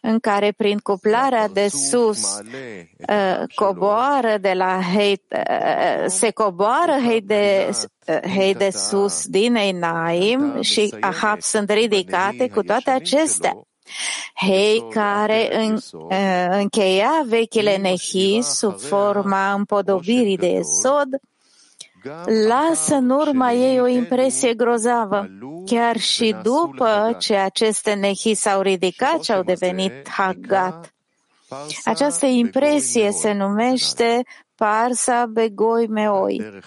în 0.00 0.18
care 0.18 0.52
prin 0.56 0.78
cuplarea 0.78 1.48
de 1.48 1.68
sus 1.68 2.38
uh, 2.38 3.42
coboară 3.54 4.36
de 4.40 4.52
la 4.52 4.80
hei, 4.94 5.22
uh, 5.30 6.04
se 6.06 6.30
coboară 6.30 6.92
hei 7.06 7.20
de, 7.20 7.70
uh, 8.06 8.30
hei 8.34 8.54
de 8.54 8.70
sus 8.70 9.26
din 9.26 9.54
Einaim 9.54 10.60
și 10.60 10.94
Ahab 11.00 11.40
sunt 11.40 11.70
ridicate 11.70 12.48
cu 12.48 12.62
toate 12.62 12.90
acestea. 12.90 13.52
Hei 14.34 14.84
care 14.90 15.64
în, 15.64 15.78
încheia 16.50 17.22
vechile 17.26 17.76
nehi 17.76 18.40
sub 18.42 18.78
forma 18.78 19.52
împodobirii 19.52 20.36
de 20.36 20.46
esod, 20.46 21.08
lasă 22.46 22.94
în 22.94 23.10
urma 23.10 23.52
ei 23.52 23.80
o 23.80 23.86
impresie 23.86 24.54
grozavă, 24.54 25.28
chiar 25.66 25.96
și 25.96 26.36
după 26.42 27.16
ce 27.18 27.36
aceste 27.36 27.92
nehi 27.94 28.34
s-au 28.34 28.60
ridicat 28.60 29.22
și 29.22 29.32
au 29.32 29.42
devenit 29.42 30.08
hagat. 30.08 30.94
Această 31.84 32.26
impresie 32.26 33.12
se 33.12 33.32
numește 33.32 34.22
Parsa 34.54 35.26
Begoi 35.26 35.86
Meoi. 35.86 36.62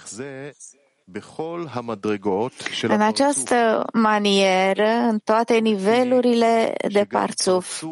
În 2.82 3.02
această 3.02 3.86
manieră, 3.94 4.88
în 4.88 5.20
toate 5.20 5.58
nivelurile 5.58 6.74
de 6.91 7.06
parțuf, 7.10 7.84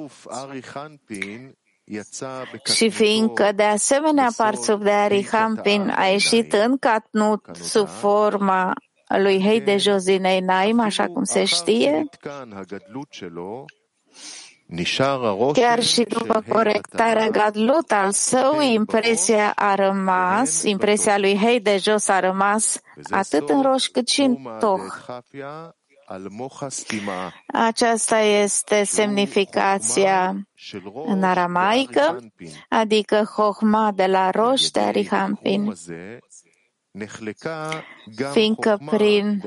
și 2.74 2.90
fiindcă 2.90 3.52
de 3.56 3.64
asemenea 3.64 4.30
parțuf 4.38 4.82
de 4.82 4.92
Arihampin 4.92 5.94
a 5.96 6.06
ieșit 6.06 6.54
în 6.54 6.78
Catnut 6.78 7.56
sub 7.56 7.88
forma 7.88 8.74
lui 9.08 9.42
Hei 9.42 9.62
de 9.62 9.78
jos 9.78 10.04
din 10.04 10.24
Einaim, 10.24 10.80
așa 10.80 11.08
cum 11.08 11.24
se 11.24 11.46
știe, 11.46 12.04
Chiar 15.54 15.84
și 15.84 16.04
după 16.04 16.44
corectarea 16.50 17.30
gadlut 17.30 17.92
al 17.92 18.12
său, 18.12 18.62
impresia 18.62 19.52
a 19.56 19.76
rămas, 19.76 20.64
impresia 20.64 21.18
lui 21.18 21.38
Hei 21.38 21.60
de 21.60 21.78
jos 21.78 22.08
a 22.08 22.20
rămas 22.20 22.80
atât 23.10 23.50
în 23.50 23.62
roș 23.62 23.86
cât 23.86 24.08
și 24.08 24.22
în 24.22 24.38
toh. 24.60 24.82
Aceasta 27.48 28.20
este 28.20 28.84
semnificația 28.84 30.48
în 31.06 31.24
aramaică, 31.24 32.20
adică 32.70 33.24
Hohma 33.36 33.92
de 33.96 34.06
la 34.06 34.30
roș 34.30 34.70
de 34.70 34.80
Arihampin. 34.80 35.74
Fiindcă 38.32 38.80
prin 38.86 39.44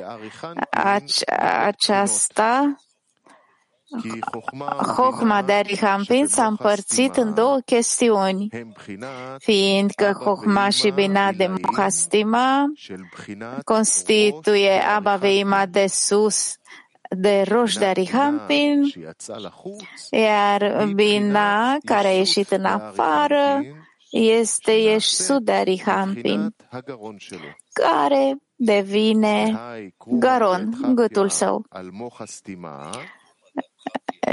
aceasta 1.64 2.76
Chochma 4.96 5.42
de 5.42 5.52
Arihampin 5.52 6.26
s-a 6.26 6.46
împărțit 6.46 7.16
în 7.16 7.34
două 7.34 7.58
chestiuni, 7.64 8.48
fiindcă 9.38 10.12
Chochma 10.24 10.68
și 10.68 10.90
Bina 10.90 11.32
de 11.32 11.46
Muhastima 11.46 12.64
constituie 13.64 14.80
Abba 14.96 15.16
Veima 15.16 15.66
de 15.66 15.86
sus 15.86 16.56
de 17.10 17.42
Roș 17.48 17.74
de 17.74 17.84
Arihampin, 17.84 18.82
iar 20.10 20.88
Bina, 20.94 21.76
care 21.84 22.06
a 22.06 22.16
ieșit 22.16 22.50
în 22.50 22.64
afară, 22.64 23.62
este 24.10 24.72
Yeshud 24.72 25.44
de 25.44 25.52
Arihampin, 25.52 26.54
care 27.72 28.36
devine 28.56 29.60
Garon, 30.06 30.76
gâtul 30.94 31.28
său. 31.28 31.64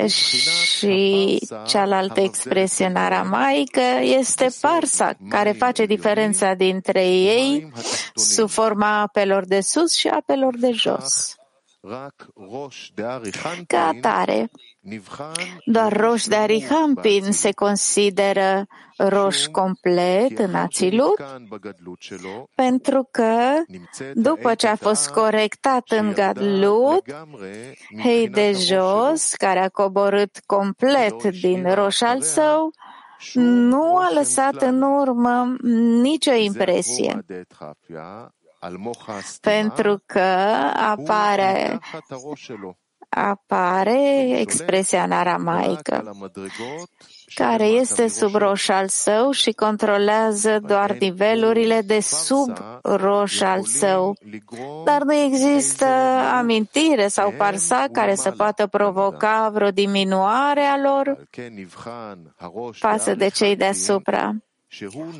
Și 0.08 1.40
cealaltă 1.68 2.20
expresie 2.20 2.86
în 2.86 2.96
aramaică 2.96 3.82
este 4.02 4.48
parsa, 4.62 5.14
care 5.30 5.52
face 5.52 5.86
diferența 5.86 6.54
dintre 6.54 7.08
ei 7.08 7.72
sub 8.16 8.50
forma 8.50 9.02
apelor 9.02 9.46
de 9.46 9.62
sus 9.62 9.94
și 9.94 10.08
apelor 10.08 10.58
de 10.58 10.72
jos. 10.72 11.36
Ca 13.68 13.88
atare, 13.88 14.50
doar 15.66 15.98
roș 15.98 16.24
de 16.26 16.36
Arihampin 16.36 17.32
se 17.32 17.52
consideră 17.52 18.66
roș 18.98 19.46
complet 19.46 20.40
în 20.40 20.56
Ațilut, 20.56 21.24
pentru 22.56 23.08
că 23.12 23.54
după 24.14 24.56
ce 24.56 24.68
a 24.68 24.76
fost 24.76 25.10
corectat 25.10 25.90
în 25.90 26.14
Gadlut, 26.14 27.04
hei 28.02 28.30
de 28.30 28.52
jos, 28.52 29.34
care 29.34 29.60
a 29.60 29.70
coborât 29.70 30.40
complet 30.46 31.24
din 31.24 31.74
roș 31.74 32.02
al 32.02 32.22
său, 32.22 32.72
nu 33.34 33.98
a 33.98 34.10
lăsat 34.14 34.62
în 34.62 34.82
urmă 34.82 35.56
nicio 36.02 36.34
impresie. 36.34 37.26
pentru 39.42 40.04
că 40.06 40.20
apare 40.76 41.80
apare 43.16 44.30
expresia 44.40 45.04
în 45.04 45.12
aramaică, 45.12 46.12
care 47.36 47.66
este 47.66 48.08
sub 48.08 48.36
roș 48.36 48.68
al 48.70 48.88
său 48.88 49.32
și 49.32 49.52
controlează 49.52 50.60
doar 50.68 50.92
nivelurile 50.92 51.82
de 51.82 52.00
sub 52.00 52.58
roș 52.82 53.42
al 53.42 53.64
său. 53.64 54.16
Dar 54.86 55.02
nu 55.02 55.14
există 55.14 55.86
amintire 56.38 57.08
sau 57.08 57.34
parsa 57.38 57.86
care 57.92 58.16
să 58.16 58.32
poată 58.32 58.68
provoca 58.68 59.50
vreo 59.54 59.72
diminuare 59.72 60.62
a 60.62 60.78
lor. 60.78 61.28
Față 62.72 63.16
de 63.16 63.28
cei 63.28 63.56
deasupra. 63.56 64.36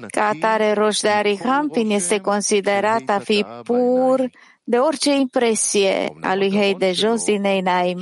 Ca 0.08 0.28
atare, 0.28 0.74
roș 0.74 1.00
de 1.00 1.10
Arihampin 1.10 1.90
este 1.90 2.20
considerat 2.20 3.10
a 3.10 3.20
fi 3.20 3.46
pur 3.64 4.30
de 4.64 4.78
orice 4.78 5.12
impresie 5.12 6.14
a 6.22 6.36
lui 6.36 6.52
Hei 6.52 6.76
de 6.76 6.92
jos 6.92 7.24
din 7.24 7.44
Einaim. 7.44 8.00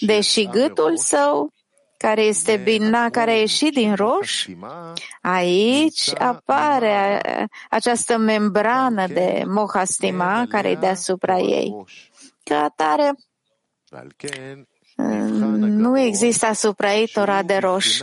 Deși 0.00 0.46
gâtul 0.46 0.96
său, 0.96 1.52
care 1.96 2.22
este 2.22 2.60
bina 2.64 3.10
care 3.10 3.30
a 3.30 3.38
ieșit 3.38 3.72
din 3.72 3.94
roș, 3.94 4.46
aici 5.22 6.10
apare 6.18 7.20
această 7.70 8.16
membrană 8.16 9.06
de 9.06 9.42
mohastima 9.46 10.46
care 10.48 10.68
e 10.68 10.74
deasupra 10.74 11.38
ei. 11.38 11.84
Ca 12.44 12.62
atare, 12.62 13.14
nu 15.60 15.98
există 15.98 16.46
asupra 16.46 16.94
ei 16.94 17.06
Tora 17.12 17.42
de 17.42 17.56
roș, 17.56 18.00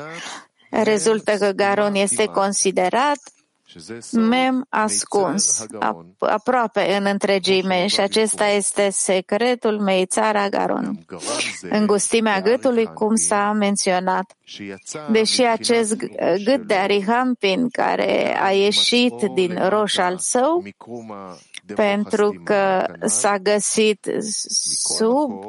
Rezultă 0.71 1.37
că 1.37 1.51
Garon 1.51 1.95
este 1.95 2.25
considerat 2.25 3.19
mem 4.11 4.65
ascuns, 4.69 5.65
aproape 6.19 6.95
în 6.99 7.05
întregime 7.05 7.87
și 7.87 7.99
acesta 7.99 8.45
este 8.47 8.89
secretul 8.89 9.79
meițara 9.79 10.49
Garon. 10.49 11.05
Îngustimea 11.69 12.41
gâtului, 12.41 12.85
cum 12.85 13.15
s-a 13.15 13.51
menționat. 13.51 14.35
Deși 15.11 15.41
acest 15.41 15.95
gât 16.43 16.67
de 16.67 16.73
Arihampin 16.73 17.69
care 17.69 18.41
a 18.41 18.51
ieșit 18.51 19.13
din 19.33 19.59
roș 19.69 19.97
al 19.97 20.17
său, 20.17 20.63
pentru 21.75 22.41
că 22.43 22.85
s-a 23.05 23.37
găsit 23.37 24.07
sub 24.97 25.43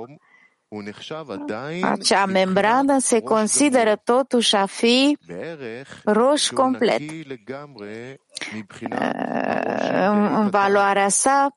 acea 1.83 2.27
membrană 2.27 2.99
se 2.99 3.21
consideră 3.21 4.01
totuși 4.05 4.57
a 4.57 4.67
fi 4.67 5.19
roș 6.05 6.49
complet. 6.49 7.01
În 10.35 10.49
valoarea 10.51 11.09
sa, 11.09 11.57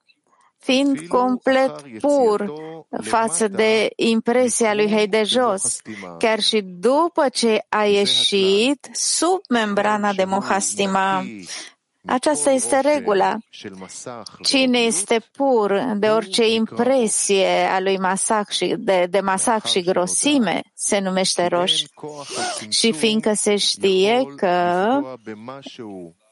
fiind 0.57 0.99
complet 1.07 1.99
pur 1.99 2.53
față 3.01 3.47
de 3.47 3.89
impresia 3.95 4.73
lui 4.73 4.89
Hei 4.89 5.07
de 5.07 5.23
jos, 5.23 5.81
chiar 6.19 6.39
și 6.39 6.61
după 6.61 7.29
ce 7.29 7.65
a 7.69 7.83
ieșit 7.83 8.89
sub 8.91 9.39
membrana 9.49 10.13
de 10.13 10.23
Mohastima, 10.23 11.23
aceasta 12.05 12.49
este 12.49 12.79
regula. 12.79 13.37
Cine 14.43 14.77
este 14.77 15.21
pur 15.31 15.93
de 15.97 16.07
orice 16.07 16.53
impresie 16.53 17.67
a 17.71 17.79
lui 17.79 17.97
masac 17.97 18.49
și 18.49 18.75
de, 18.77 19.07
de 19.09 19.19
masac 19.19 19.65
și 19.65 19.81
grosime 19.81 20.61
se 20.73 20.99
numește 20.99 21.47
roș. 21.47 21.81
Și 22.69 22.91
fiindcă 22.91 23.33
se 23.33 23.55
știe 23.55 24.23
că 24.35 24.85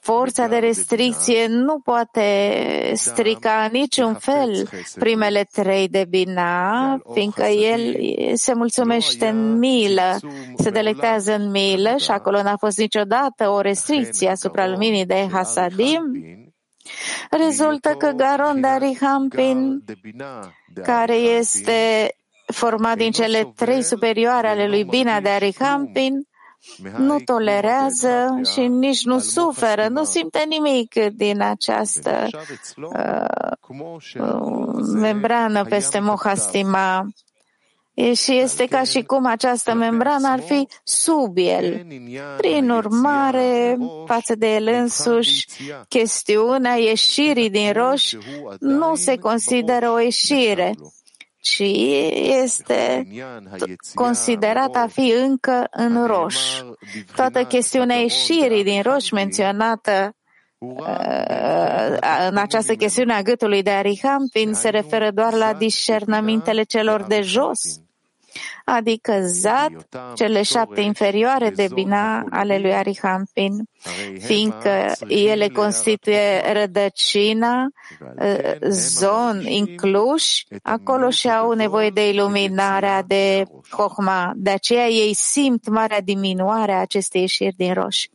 forța 0.04 0.48
de 0.48 0.58
restricție 0.58 1.48
nu 1.48 1.80
poate 1.80 2.24
strica 2.94 3.70
niciun 3.72 4.13
fel 4.13 4.70
primele 5.00 5.48
trei 5.52 5.88
de 5.88 6.06
bina, 6.10 6.98
fiindcă 7.13 7.44
el 7.44 7.96
se 8.34 8.54
mulțumește 8.54 9.28
în 9.28 9.58
milă, 9.58 10.20
se 10.58 10.70
delectează 10.70 11.36
în 11.36 11.50
milă 11.50 11.96
și 11.98 12.12
acolo 12.12 12.42
n-a 12.42 12.58
fost 12.58 12.78
niciodată 12.78 13.50
o 13.50 13.62
restricție 13.62 14.30
asupra 14.30 14.68
luminii 14.68 15.06
de 15.06 15.28
Hasadim. 15.32 16.02
Rezultă 17.30 17.89
că 17.89 18.12
Garon 18.16 18.62
de 18.62 18.68
Arihampin, 18.68 19.84
care 20.84 21.16
este 21.16 22.08
format 22.46 22.98
din 22.98 23.12
cele 23.12 23.52
trei 23.56 23.82
superioare 23.82 24.48
ale 24.48 24.68
lui 24.68 24.84
Bina 24.84 25.20
de 25.20 25.30
Arihampin, 25.30 26.28
nu 26.97 27.19
tolerează 27.19 28.39
și 28.54 28.67
nici 28.67 29.04
nu 29.04 29.19
suferă, 29.19 29.88
nu 29.88 30.04
simte 30.04 30.43
nimic 30.47 30.93
din 30.93 31.41
această 31.41 32.28
uh, 32.76 33.63
membrană 34.93 35.63
peste 35.65 35.99
mohastima. 35.99 37.08
Și 38.13 38.38
este 38.38 38.65
ca 38.65 38.84
și 38.84 39.02
cum 39.02 39.26
această 39.26 39.73
membrană 39.73 40.28
ar 40.28 40.39
fi 40.39 40.67
sub 40.84 41.38
el. 41.38 41.86
Prin 42.38 42.69
urmare, 42.69 43.78
față 44.06 44.36
de 44.36 44.54
el 44.54 44.67
însuși, 44.67 45.47
chestiunea 45.88 46.76
ieșirii 46.76 47.49
din 47.49 47.71
roș 47.71 48.13
nu 48.60 48.95
se 48.95 49.15
consideră 49.15 49.89
o 49.89 49.99
ieșire, 49.99 50.76
ci 51.44 51.64
este 52.44 53.08
considerat 53.94 54.76
a 54.76 54.88
fi 54.88 55.14
încă 55.26 55.68
în 55.72 56.06
roș. 56.06 56.62
Toată 57.16 57.44
chestiunea 57.44 57.96
ieșirii 57.96 58.64
din 58.64 58.82
roș 58.82 59.10
menționată 59.10 60.16
uh, 60.58 60.78
în 62.30 62.38
această 62.38 62.76
chestiune 62.76 63.14
a 63.14 63.22
gâtului 63.22 63.64
de 63.64 63.70
Arihampin 63.70 64.54
se 64.54 64.70
referă 64.70 65.12
doar 65.12 65.34
la 65.34 65.54
discernămintele 65.54 66.64
celor 66.64 67.04
de 67.04 67.22
jos 67.22 67.83
adică 68.65 69.19
Zat, 69.22 69.72
cele 70.15 70.41
șapte 70.41 70.82
inferioare 70.82 71.50
de 71.50 71.67
Bina 71.74 72.26
ale 72.30 72.60
lui 72.60 72.74
Arihampin, 72.74 73.63
fiindcă 74.19 74.91
ele 75.08 75.48
constituie 75.48 76.54
rădăcina, 76.54 77.67
uh, 78.19 78.69
zon 78.69 79.46
incluși, 79.46 80.46
acolo 80.63 81.10
și 81.10 81.30
au 81.30 81.52
nevoie 81.52 81.89
de 81.89 82.10
iluminarea 82.10 83.02
de 83.02 83.43
Chohma. 83.69 84.32
De 84.36 84.50
aceea 84.50 84.88
ei 84.88 85.13
simt 85.13 85.67
marea 85.67 86.02
diminuare 86.02 86.72
a 86.72 86.80
acestei 86.80 87.22
ieșiri 87.22 87.56
din 87.58 87.74
roșii. 87.74 88.12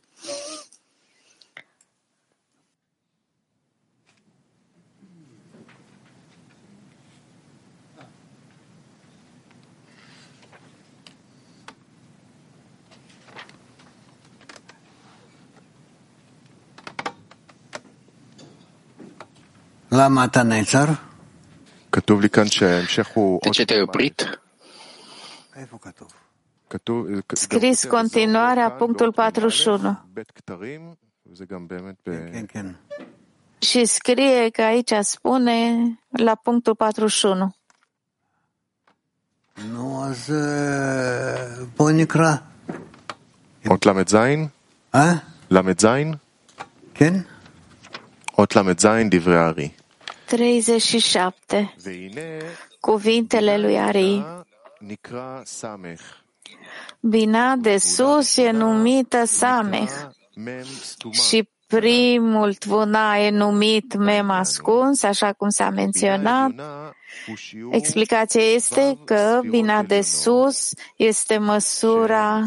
De 23.40 23.48
ce 23.50 23.64
te-ai 23.64 23.82
oprit? 23.82 24.40
Scris 27.32 27.84
continuarea, 27.84 28.70
punctul 28.70 29.12
41. 29.12 29.98
Și 33.58 33.84
scrie 33.84 34.48
că 34.48 34.62
aici 34.62 34.92
spune 35.00 35.98
la 36.10 36.34
punctul 36.34 36.74
41. 36.74 37.54
Nu, 39.72 40.02
אז 40.02 40.32
בוא 41.76 41.90
נקרא. 41.90 42.34
אות 43.70 43.86
ל"ז? 43.86 44.14
אה? 44.94 45.14
ל"ז? 45.50 45.86
כן? 46.94 47.14
אות 48.38 48.56
ל"ז 48.56 48.86
דברי 49.10 49.38
הארי. 49.38 49.77
37. 50.29 51.75
Cuvintele 52.79 53.57
lui 53.57 53.79
Ari. 53.79 54.25
Bina 56.99 57.55
de 57.55 57.77
sus 57.77 58.37
e 58.37 58.51
numită 58.51 59.25
Sameh. 59.25 59.89
Și 61.11 61.49
primul 61.67 62.53
tvuna 62.53 63.17
e 63.17 63.29
numit 63.29 63.95
mem 63.95 64.29
ascuns, 64.29 65.03
așa 65.03 65.33
cum 65.33 65.49
s-a 65.49 65.69
menționat. 65.69 66.51
Explicația 67.71 68.41
este 68.41 68.97
că 69.05 69.39
bina 69.49 69.83
de 69.83 70.01
sus 70.01 70.73
este 70.95 71.37
măsura 71.37 72.41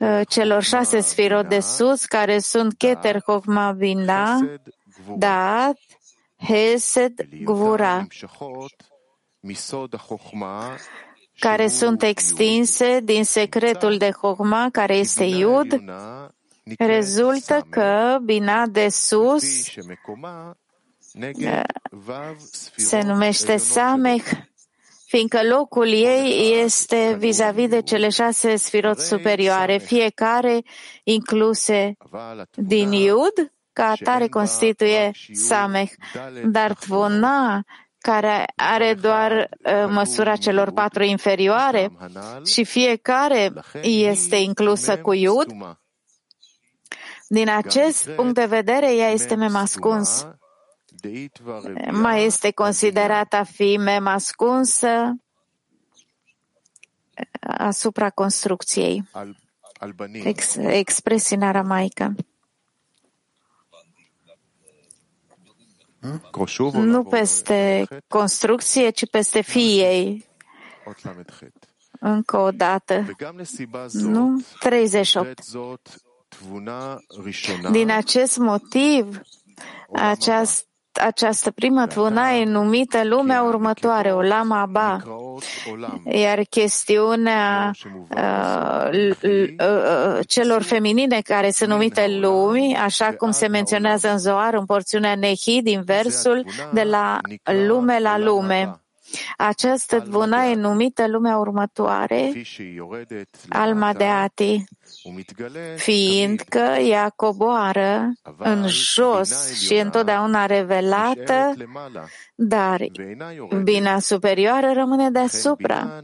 ă, 0.00 0.24
celor 0.28 0.62
șase 0.62 1.00
sfirot 1.00 1.48
de 1.48 1.60
sus, 1.60 2.04
care 2.04 2.38
sunt 2.38 2.74
Keter 2.76 3.22
Hochma, 3.22 3.72
Bina, 3.72 4.38
dat 5.16 5.76
Hesed, 6.44 7.28
Gvura, 7.44 8.06
care 11.38 11.68
sunt 11.68 12.02
extinse 12.02 13.00
din 13.00 13.24
secretul 13.24 13.96
de 13.96 14.10
Chokma, 14.10 14.68
care 14.72 14.96
este 14.96 15.24
Iud, 15.24 15.84
rezultă 16.78 17.66
că 17.70 18.18
bina 18.24 18.66
de 18.66 18.88
sus 18.88 19.44
se 22.76 23.02
numește 23.02 23.56
Samech, 23.56 24.30
fiindcă 25.06 25.40
locul 25.48 25.88
ei 25.88 26.60
este 26.62 27.16
vis-a-vis 27.18 27.68
de 27.68 27.82
cele 27.82 28.08
șase 28.08 28.56
sfirot 28.56 28.98
superioare, 28.98 29.78
fiecare 29.78 30.62
incluse 31.04 31.96
din 32.54 32.92
Iud, 32.92 33.52
ca 33.72 33.90
atare 33.90 34.28
constituie 34.28 35.10
Samech, 35.32 35.92
dar 36.44 36.72
Tvona, 36.74 37.64
care 37.98 38.44
are 38.56 38.94
doar 38.94 39.32
uh, 39.32 39.86
măsura 39.88 40.36
celor 40.36 40.70
patru 40.70 41.02
inferioare 41.02 41.92
și 42.44 42.64
fiecare 42.64 43.52
este 43.82 44.36
inclusă 44.36 44.98
cu 44.98 45.12
Iud, 45.12 45.46
din 47.32 47.48
acest 47.48 48.08
punct 48.08 48.34
de 48.34 48.44
vedere, 48.44 48.94
ea 48.94 49.08
este 49.08 49.34
mem 49.34 49.56
ascuns. 49.56 50.26
Mai 51.90 52.24
este 52.24 52.50
considerată 52.50 53.36
a 53.36 53.42
fi 53.42 53.76
mem 53.76 54.06
ascunsă 54.06 55.16
asupra 57.40 58.10
construcției. 58.10 59.04
Ex, 60.12 60.56
expresii 60.56 61.36
în 61.36 61.42
aramaică. 61.42 62.14
Nu 66.72 67.04
peste 67.04 67.86
construcție, 68.08 68.90
ci 68.90 69.10
peste 69.10 69.40
fiei. 69.40 70.26
Încă 72.00 72.36
o 72.36 72.50
dată. 72.50 73.06
Nu? 73.92 74.42
38. 74.58 75.38
Din 77.70 77.90
acest 77.90 78.36
motiv, 78.36 79.20
această 79.92 80.66
această 81.00 81.50
primă 81.50 81.86
tvuna 81.86 82.30
e 82.30 82.44
numită 82.44 83.04
lumea 83.04 83.42
următoare, 83.42 84.12
Olam 84.12 84.52
Abba, 84.52 85.02
iar 86.04 86.42
chestiunea 86.50 87.70
uh, 88.16 89.10
uh, 89.22 90.18
celor 90.26 90.62
feminine 90.62 91.20
care 91.20 91.50
sunt 91.50 91.70
numite 91.70 92.18
lumi, 92.20 92.76
așa 92.76 93.12
cum 93.12 93.30
se 93.30 93.46
menționează 93.46 94.10
în 94.10 94.18
Zoar, 94.18 94.54
în 94.54 94.64
porțiunea 94.64 95.14
Nehi, 95.14 95.62
din 95.62 95.82
versul 95.84 96.44
de 96.72 96.82
la 96.82 97.20
lume 97.66 97.98
la 97.98 98.18
lume. 98.18 98.81
Această 99.36 100.00
tvuna 100.00 100.44
e 100.44 100.54
numită 100.54 101.08
lumea 101.08 101.36
următoare, 101.36 102.32
Alma 103.48 103.92
de 103.92 104.04
Ati, 104.04 104.64
fiindcă 105.76 106.58
ea 106.88 107.08
coboară 107.16 108.12
în 108.36 108.66
jos 108.68 109.60
și 109.60 109.74
întotdeauna 109.74 110.46
revelată, 110.46 111.52
dar 112.34 112.80
bina 113.62 113.98
superioară 113.98 114.72
rămâne 114.74 115.10
deasupra 115.10 116.00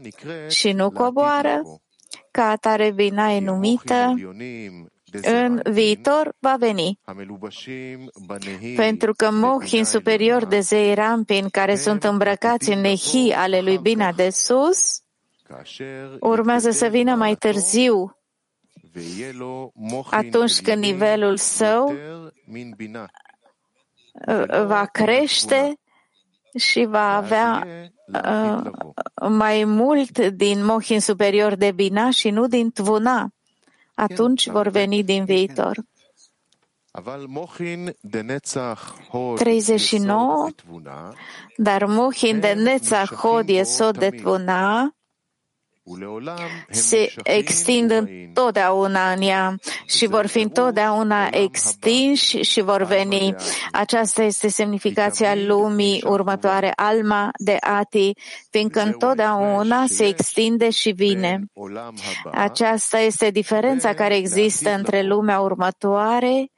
și 0.47 0.71
nu 0.71 0.91
coboară, 0.91 1.61
ca 2.31 2.49
atare 2.49 2.91
bina 2.91 3.31
e 3.31 3.39
numită 3.39 4.15
în 5.21 5.61
viitor 5.71 6.35
va 6.39 6.55
veni. 6.59 6.99
Pentru 8.75 9.13
că 9.13 9.31
mohin 9.31 9.85
superior 9.85 10.45
de 10.45 10.59
zei 10.59 10.93
rampin 10.93 11.49
care 11.49 11.75
sunt 11.75 12.03
îmbrăcați 12.03 12.71
în 12.71 12.79
nehi 12.79 13.31
ale 13.33 13.61
lui 13.61 13.77
Bina 13.77 14.11
de 14.11 14.29
sus, 14.29 15.01
urmează 16.19 16.71
să 16.71 16.87
vină 16.87 17.15
mai 17.15 17.35
târziu, 17.35 18.11
atunci 20.09 20.61
când 20.61 20.83
nivelul 20.83 21.37
său 21.37 21.93
va 24.65 24.85
crește 24.85 25.79
și 26.57 26.85
va 26.85 27.15
avea 27.15 27.67
uh, 28.07 28.71
mai 29.29 29.63
mult 29.63 30.19
din 30.19 30.65
mohin 30.65 30.99
superior 30.99 31.55
de 31.55 31.71
Bina 31.71 32.09
și 32.09 32.29
nu 32.29 32.47
din 32.47 32.71
Tvuna 32.71 33.33
atunci 33.99 34.49
vor 34.49 34.67
veni 34.67 35.03
din 35.03 35.25
viitor. 35.25 35.77
39. 39.35 40.55
Dar 41.55 41.85
Mohin 41.85 42.39
de 42.39 42.53
Netzach 42.53 43.13
Hod 43.13 43.49
Yesod 43.49 43.97
de 43.97 44.09
Tvuna 44.09 44.93
se 46.69 47.13
extind 47.23 47.91
întotdeauna 47.91 49.11
în 49.11 49.21
ea 49.21 49.55
și 49.85 50.07
vor 50.07 50.25
fi 50.25 50.39
întotdeauna 50.39 51.27
extinși 51.31 52.41
și 52.41 52.61
vor 52.61 52.83
veni. 52.83 53.35
Aceasta 53.71 54.23
este 54.23 54.47
semnificația 54.47 55.35
lumii 55.35 56.03
următoare, 56.05 56.71
Alma 56.75 57.29
de 57.37 57.57
Ati, 57.59 58.11
fiindcă 58.49 58.81
întotdeauna 58.81 59.85
se 59.87 60.05
extinde 60.05 60.69
și 60.69 60.91
vine. 60.91 61.39
Aceasta 62.31 62.99
este 62.99 63.29
diferența 63.29 63.93
care 63.93 64.15
există 64.15 64.69
între 64.69 65.01
lumea 65.01 65.39
următoare 65.39 66.49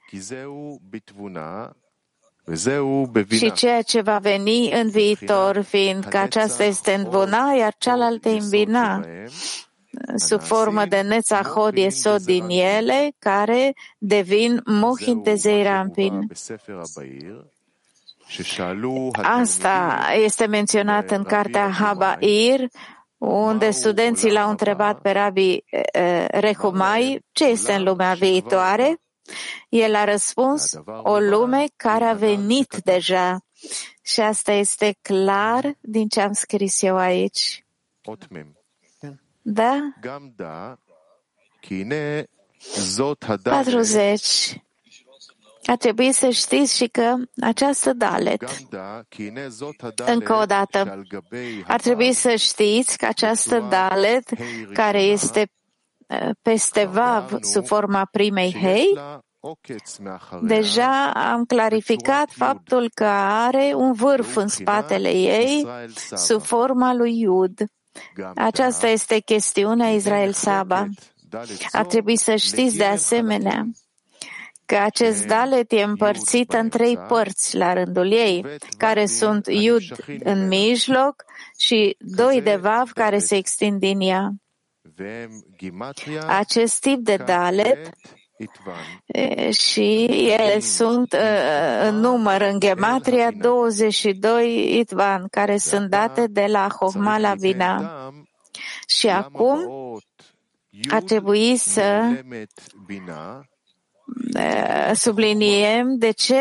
și 3.30 3.52
ceea 3.52 3.82
ce 3.82 4.00
va 4.00 4.18
veni 4.18 4.72
în 4.72 4.90
viitor, 4.90 5.60
fiindcă 5.60 6.18
aceasta 6.18 6.64
este 6.64 6.92
în 6.92 7.08
Vona, 7.08 7.52
iar 7.52 7.74
cealaltă 7.78 8.28
în 8.28 8.48
Bina, 8.48 9.00
sub 10.16 10.40
formă 10.40 10.84
de 10.84 11.00
Nețahod 11.00 11.76
Yesod 11.76 12.22
din 12.22 12.48
ele, 12.48 13.12
care 13.18 13.74
devin 13.98 14.60
Mohin 14.64 15.22
de 15.22 15.34
Zeirampin. 15.34 16.26
Asta 19.22 19.98
este 20.24 20.46
menționat 20.46 21.10
în 21.10 21.22
cartea 21.22 21.70
Habair, 21.70 22.60
unde 23.18 23.70
studenții 23.70 24.32
l-au 24.32 24.50
întrebat 24.50 25.00
pe 25.00 25.10
Rabbi 25.10 25.64
eh, 25.92 26.24
Rehumai 26.28 27.24
ce 27.32 27.44
este 27.44 27.72
în 27.72 27.82
lumea 27.82 28.12
viitoare 28.12 29.01
el 29.68 29.94
a 29.94 30.04
răspuns, 30.04 30.78
o 31.02 31.18
lume 31.18 31.66
care 31.76 32.04
a 32.04 32.12
venit 32.12 32.76
deja. 32.84 33.44
Și 34.02 34.20
asta 34.20 34.52
este 34.52 34.98
clar 35.02 35.76
din 35.80 36.08
ce 36.08 36.20
am 36.20 36.32
scris 36.32 36.82
eu 36.82 36.96
aici. 36.96 37.64
Da? 39.42 39.94
40. 43.42 44.62
Ar 45.64 45.76
trebui 45.76 46.12
să 46.12 46.30
știți 46.30 46.76
și 46.76 46.86
că 46.86 47.14
această 47.40 47.92
dalet, 47.92 48.42
încă 50.06 50.34
o 50.34 50.44
dată, 50.44 51.04
ar 51.66 51.80
trebui 51.80 52.12
să 52.12 52.34
știți 52.34 52.96
că 52.96 53.06
această 53.06 53.60
dalet, 53.60 54.28
care 54.72 55.02
este 55.02 55.50
peste 56.42 56.84
Vav 56.84 57.38
sub 57.40 57.66
forma 57.66 58.08
primei 58.10 58.56
Hei, 58.60 58.98
deja 60.42 61.10
am 61.10 61.44
clarificat 61.44 62.30
faptul 62.30 62.90
că 62.94 63.04
are 63.44 63.72
un 63.74 63.92
vârf 63.92 64.36
în 64.36 64.48
spatele 64.48 65.10
ei 65.10 65.66
sub 66.14 66.42
forma 66.42 66.94
lui 66.94 67.20
Iud. 67.20 67.64
Aceasta 68.34 68.86
este 68.86 69.18
chestiunea 69.18 69.88
Israel 69.88 70.32
Saba. 70.32 70.88
Ar 71.70 71.86
trebui 71.86 72.16
să 72.16 72.36
știți 72.36 72.76
de 72.76 72.84
asemenea 72.84 73.66
că 74.66 74.76
acest 74.76 75.26
dalet 75.26 75.72
e 75.72 75.82
împărțit 75.82 76.52
în 76.52 76.68
trei 76.68 76.96
părți 76.96 77.56
la 77.56 77.72
rândul 77.72 78.12
ei, 78.12 78.44
care 78.76 79.06
sunt 79.06 79.46
Iud 79.46 79.82
în 80.24 80.48
mijloc 80.48 81.24
și 81.58 81.96
doi 81.98 82.42
de 82.42 82.56
Vav 82.56 82.90
care 82.90 83.18
se 83.18 83.36
extind 83.36 83.78
din 83.78 84.00
ea. 84.00 84.32
Acest 86.26 86.80
tip 86.80 86.98
de 86.98 87.16
dalet 87.16 87.90
și 89.50 90.04
ele 90.40 90.60
sunt 90.60 91.16
în 91.82 91.94
număr 91.94 92.40
în 92.40 92.60
gematria 92.60 93.30
22 93.30 94.78
Itvan, 94.78 95.28
care 95.30 95.56
sunt 95.56 95.90
date 95.90 96.26
de 96.26 96.46
la 96.46 96.68
Hohma 96.80 97.18
la 97.18 97.34
Bina. 97.34 98.10
Și 98.86 99.08
acum 99.08 99.58
ar 100.90 101.02
trebui 101.02 101.56
să 101.56 102.02
subliniem 104.94 105.96
de 105.98 106.10
ce 106.10 106.36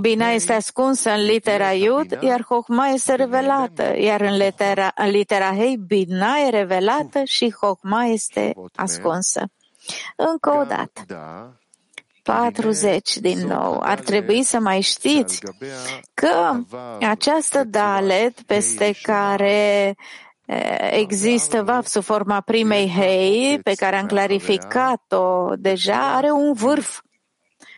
Bina 0.00 0.28
este 0.28 0.52
ascunsă 0.52 1.10
în 1.10 1.24
litera 1.24 1.72
Iud, 1.72 2.18
iar 2.20 2.44
Hochma 2.48 2.86
este 2.86 3.14
revelată, 3.14 3.94
iar 3.98 4.20
în 4.20 4.36
litera, 4.36 4.92
în 4.94 5.10
litera 5.10 5.54
Hei 5.54 5.76
Bina 5.76 6.36
e 6.46 6.50
revelată 6.50 7.20
și 7.24 7.54
Hochma 7.60 8.04
este 8.04 8.54
ascunsă. 8.74 9.42
Încă 10.16 10.50
o 10.50 10.64
dată. 10.64 11.04
40 12.22 13.16
din 13.16 13.46
nou. 13.46 13.80
Ar 13.82 14.00
trebui 14.00 14.42
să 14.42 14.58
mai 14.58 14.80
știți 14.80 15.40
că 16.14 16.56
această 17.00 17.64
dalet 17.64 18.40
peste 18.40 18.94
care 19.02 19.94
există 20.90 21.62
vav 21.62 21.84
sub 21.84 22.02
forma 22.02 22.40
primei 22.40 22.88
hei, 22.88 23.60
pe 23.62 23.74
care 23.74 23.96
am 23.96 24.06
clarificat-o 24.06 25.54
deja, 25.56 26.14
are 26.14 26.30
un 26.30 26.52
vârf 26.52 27.00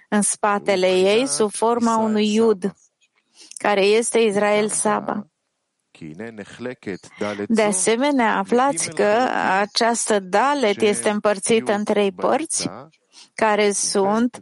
în 0.08 0.22
spatele 0.22 0.86
ei 0.86 1.26
sub 1.26 1.50
forma 1.50 1.96
unui 1.96 2.34
iud, 2.34 2.74
care 3.58 3.80
este 3.80 4.18
Israel 4.18 4.68
Saba. 4.68 5.26
De 7.48 7.62
asemenea, 7.62 8.36
aflați 8.36 8.90
că 8.90 9.28
această 9.60 10.20
dalet 10.20 10.80
este 10.80 11.10
împărțită 11.10 11.72
în 11.72 11.84
trei 11.84 12.12
părți, 12.12 12.70
care 13.34 13.72
sunt 13.72 14.38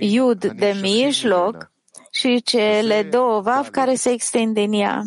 iud 0.00 0.46
de 0.46 0.78
mijloc 0.80 1.72
și 2.10 2.42
cele 2.42 3.02
două 3.02 3.40
vav 3.40 3.68
care 3.68 3.94
se 3.94 4.10
extind 4.10 4.54
din 4.54 4.72
ea 4.72 5.02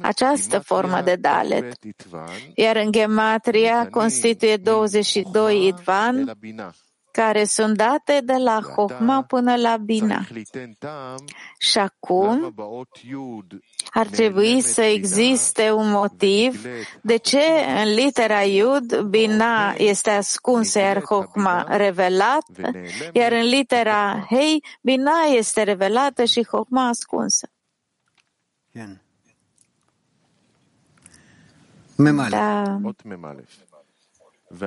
această 0.00 0.58
formă 0.58 1.00
de 1.00 1.14
dalet, 1.14 1.72
iar 2.54 2.76
în 2.76 2.92
gematria 2.92 3.88
constituie 3.90 4.56
22 4.56 5.66
idvan, 5.66 6.36
care 7.10 7.44
sunt 7.44 7.76
date 7.76 8.20
de 8.24 8.36
la 8.36 8.60
Hohma 8.74 9.22
până 9.22 9.56
la 9.56 9.76
Bina. 9.76 10.26
Și 11.58 11.78
acum 11.78 12.54
ar 13.90 14.06
trebui 14.06 14.60
să 14.60 14.82
existe 14.82 15.70
un 15.70 15.90
motiv 15.90 16.66
de 17.00 17.16
ce 17.16 17.42
în 17.82 17.94
litera 17.94 18.42
Iud 18.42 19.00
Bina 19.00 19.74
este 19.76 20.10
ascunsă, 20.10 20.78
iar 20.78 21.02
Hohma 21.02 21.76
revelat, 21.76 22.46
iar 23.12 23.32
în 23.32 23.44
litera 23.44 24.26
Hei 24.30 24.64
Bina 24.82 25.20
este 25.36 25.62
revelată 25.62 26.24
și 26.24 26.46
Hohma 26.46 26.86
ascunsă. 26.86 27.48
Da. 32.30 32.80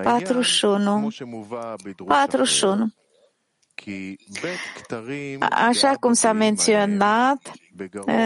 41. 0.04 1.10
41. 2.08 2.92
Așa 5.50 5.94
cum 6.00 6.14
s-a 6.14 6.32
menționat 6.32 7.52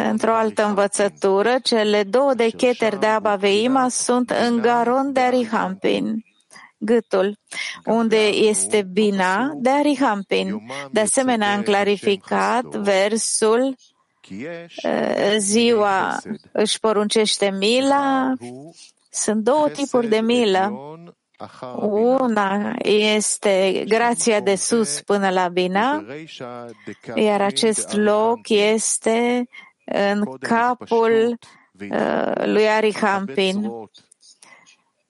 într-o 0.09 0.33
altă 0.33 0.65
învățătură, 0.65 1.57
cele 1.63 2.03
două 2.03 2.33
de 2.33 2.49
cheteri 2.49 2.99
de 2.99 3.05
Abba 3.05 3.35
Veima 3.35 3.89
sunt 3.89 4.29
în 4.29 4.61
Garon 4.61 5.11
de 5.11 5.19
Arihampin, 5.19 6.25
gâtul, 6.77 7.37
unde 7.85 8.27
este 8.27 8.87
Bina 8.91 9.51
de 9.55 9.69
Arihampin. 9.69 10.61
De 10.91 10.99
asemenea, 10.99 11.53
am 11.53 11.61
clarificat 11.61 12.65
versul 12.65 13.75
ziua 15.37 16.19
își 16.51 16.79
poruncește 16.79 17.49
mila. 17.49 18.33
Sunt 19.13 19.43
două 19.43 19.69
tipuri 19.69 20.07
de 20.07 20.19
milă. 20.19 20.73
Una 21.79 22.73
este 22.83 23.83
grația 23.87 24.39
de 24.39 24.55
sus 24.55 25.01
până 25.01 25.29
la 25.29 25.47
Bina, 25.47 26.03
iar 27.15 27.41
acest 27.41 27.93
loc 27.93 28.49
este 28.49 29.47
în 29.85 30.37
capul 30.39 31.37
lui 32.45 32.69
Arihampin. 32.69 33.71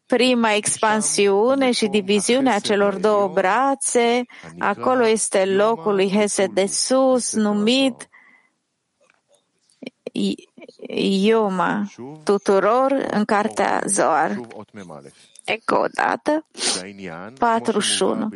Prima 0.06 0.54
expansiune 0.54 1.72
și 1.72 1.88
diviziunea 1.88 2.60
celor 2.60 2.96
două 2.96 3.28
brațe, 3.28 4.24
acolo 4.60 5.08
este 5.08 5.46
locul 5.46 5.96
lui 5.96 6.12
Hesed 6.12 6.52
de 6.52 6.66
sus, 6.66 7.34
numit 7.34 8.10
Ioma 10.98 11.92
tuturor 12.24 13.08
în 13.12 13.26
cartea 13.26 13.82
Zoar. 13.86 14.40
Încă 15.46 15.80
o 15.80 15.86
dată, 15.94 16.46
41. 17.40 18.30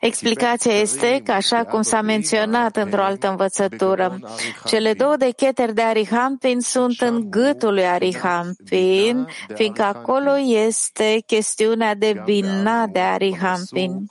Explicația 0.00 0.72
este 0.72 1.20
că, 1.24 1.32
așa 1.32 1.64
cum 1.64 1.82
s-a 1.82 2.00
menționat 2.00 2.76
într-o 2.76 3.02
altă 3.02 3.28
învățătură, 3.28 4.18
cele 4.64 4.92
două 4.92 5.16
decheteri 5.16 5.74
de 5.74 5.82
Arihampin 5.82 6.60
sunt 6.60 7.00
în 7.00 7.30
gâtul 7.30 7.74
lui 7.74 7.86
Arihampin, 7.86 9.26
fiindcă 9.54 9.82
acolo 9.82 10.38
este 10.38 11.22
chestiunea 11.26 11.94
de 11.94 12.22
bina 12.24 12.86
de 12.86 12.98
Arihampin. 12.98 14.06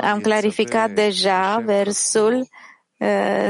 Am 0.00 0.20
clarificat 0.20 0.90
deja 0.90 1.62
versul 1.64 2.48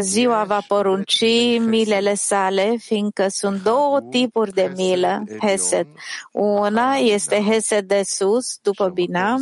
ziua 0.01 0.45
va 0.45 0.61
porunci 0.69 1.25
milele 1.59 2.15
sale, 2.15 2.77
fiindcă 2.79 3.29
sunt 3.29 3.63
două 3.63 4.01
tipuri 4.11 4.53
de 4.53 4.73
milă, 4.77 5.25
Hesed. 5.41 5.87
Una 6.33 6.95
este 6.95 7.43
Hesed 7.43 7.87
de 7.87 8.03
sus, 8.05 8.59
după 8.63 8.89
Bina, 8.89 9.37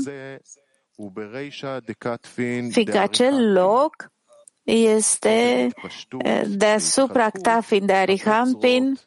fiindcă 2.70 2.98
acel 2.98 3.52
loc 3.52 4.12
este 4.62 5.68
deasupra 6.46 7.30
Ktafin 7.30 7.86
de 7.86 7.92
Arihampin, 7.92 8.98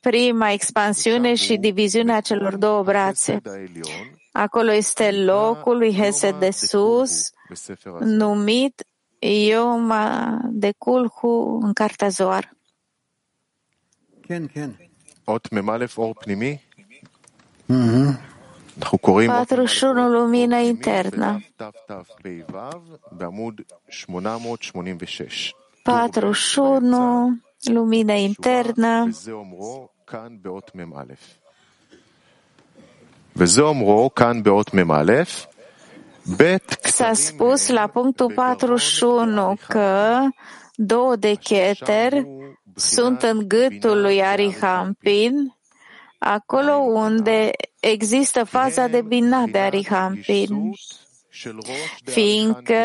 prima 0.00 0.50
expansiune 0.50 1.34
și 1.34 1.56
diviziunea 1.56 2.20
celor 2.20 2.56
două 2.56 2.82
brațe. 2.82 3.40
Acolo 4.32 4.72
este 4.72 5.12
locul 5.12 5.76
lui 5.76 5.94
Hesed 5.94 6.34
de 6.34 6.50
sus, 6.50 7.30
numit 7.98 8.84
Yom 9.19 9.91
de 10.51 10.71
Kulhu 10.77 11.59
în 11.61 11.73
cartea 11.73 12.09
Zoar. 12.09 12.43
אות 15.27 15.51
מ"א 15.51 15.85
אור 15.97 16.13
פנימי? 16.19 16.57
אנחנו 18.77 18.97
קוראים 18.97 19.29
41 19.31 20.11
lumină 20.11 20.55
internă. 20.55 21.39
בעמוד 23.11 23.61
886. 23.89 25.53
41 25.83 26.83
lumină 27.73 28.13
internă. 28.13 29.05
וזה 29.07 29.31
אומרו 29.31 29.89
כאן 30.07 30.37
באות 30.41 30.71
מ"א. 30.75 31.13
וזה 33.35 33.61
אומרו 33.61 34.13
כאן 34.15 34.43
באות 34.43 34.73
מ"א 34.73 35.23
S-a 37.00 37.12
spus 37.12 37.68
la 37.68 37.86
punctul 37.86 38.32
41 38.34 39.56
că 39.68 40.18
două 40.74 41.16
decheteri 41.16 42.26
sunt 42.74 43.22
în 43.22 43.48
gâtul 43.48 44.00
lui 44.00 44.22
Arihampin, 44.24 45.32
acolo 46.18 46.72
unde 46.72 47.50
există 47.80 48.44
faza 48.44 48.86
de 48.86 49.02
binaț 49.02 49.50
de 49.50 49.58
Arihampin, 49.58 50.70
fiindcă 52.04 52.82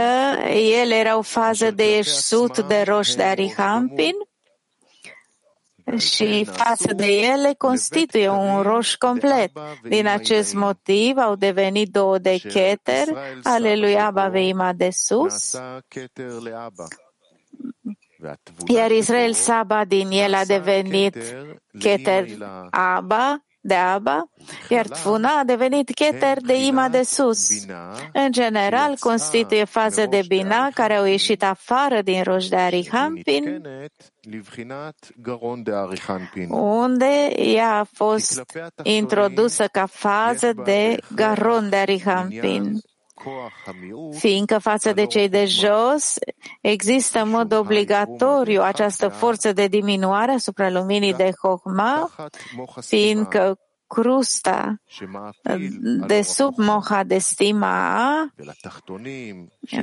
ele 0.53 0.95
erau 0.95 1.21
fază 1.21 1.71
de 1.71 1.97
eșsut 1.97 2.67
de 2.67 2.83
roș 2.87 3.13
de 3.13 3.23
Arihampin, 3.23 4.13
și 5.97 6.45
față 6.45 6.93
de 6.93 7.05
ele 7.05 7.53
constituie 7.57 8.29
un 8.29 8.61
roș 8.61 8.95
complet. 8.95 9.51
Din 9.83 10.07
acest 10.07 10.53
motiv 10.53 11.17
au 11.17 11.35
devenit 11.35 11.91
două 11.91 12.17
de 12.17 12.37
cheter. 12.37 13.07
Ale 13.43 13.75
lui 13.75 13.99
Abba 13.99 14.27
Veima 14.27 14.73
de 14.73 14.89
sus, 14.91 15.57
iar 18.67 18.91
Israel 18.91 19.33
Saba 19.33 19.85
din 19.85 20.09
el 20.11 20.33
a 20.33 20.45
devenit 20.45 21.17
Keter 21.79 22.27
Aba, 22.69 23.44
de 23.65 23.73
Aba, 23.73 24.29
iar 24.69 24.87
Tfuna 24.87 25.39
a 25.39 25.43
devenit 25.43 25.93
Keter 25.93 26.41
de 26.41 26.65
Ima 26.65 26.89
de 26.89 27.03
sus. 27.03 27.47
În 28.13 28.31
general, 28.31 28.95
constituie 28.99 29.63
faze 29.63 30.05
de 30.05 30.23
Bina 30.27 30.69
care 30.73 30.95
au 30.95 31.05
ieșit 31.05 31.43
afară 31.43 32.01
din 32.01 32.23
roș 32.23 32.47
de 32.47 32.55
Arihampin, 32.55 33.61
unde 36.49 37.29
ea 37.35 37.79
a 37.79 37.83
fost 37.93 38.43
introdusă 38.83 39.65
ca 39.71 39.85
fază 39.85 40.53
de 40.63 40.97
Garon 41.15 41.69
de 41.69 41.75
Arihampin 41.75 42.81
fiindcă 44.11 44.57
față 44.57 44.93
de 44.93 45.05
cei 45.05 45.29
de 45.29 45.45
jos 45.45 46.15
există 46.61 47.21
în 47.21 47.29
mod 47.29 47.53
obligatoriu 47.53 48.61
această 48.61 49.07
forță 49.07 49.53
de 49.53 49.67
diminuare 49.67 50.31
asupra 50.31 50.69
luminii 50.69 51.13
de 51.13 51.31
Chokhmah, 51.41 52.09
fiindcă 52.79 53.57
crusta 53.87 54.75
de 56.07 56.21
sub 56.21 56.57
moha 56.57 57.03
de 57.03 57.17
stima 57.17 58.33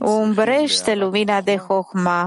umbrește 0.00 0.94
lumina 0.94 1.40
de 1.40 1.56
Chokhmah, 1.56 2.26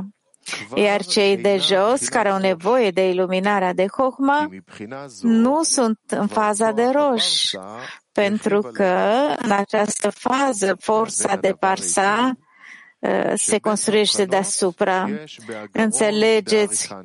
iar 0.76 1.04
cei 1.04 1.38
de 1.38 1.58
jos, 1.58 2.08
care 2.08 2.30
au 2.30 2.40
nevoie 2.40 2.92
de 2.92 3.10
iluminarea 3.10 3.74
de 3.74 3.86
Chokhmah, 3.86 4.46
nu 5.22 5.64
sunt 5.64 6.00
în 6.08 6.28
faza 6.28 6.72
de 6.72 6.86
roș, 6.94 7.52
pentru 8.24 8.62
că 8.62 8.98
în 9.38 9.52
această 9.52 10.10
fază 10.10 10.76
forța 10.80 11.36
de 11.36 11.56
parsa 11.60 12.38
se 13.36 13.60
construiește 13.60 14.26
deasupra. 14.26 15.10
Înțelegeți 15.72 16.96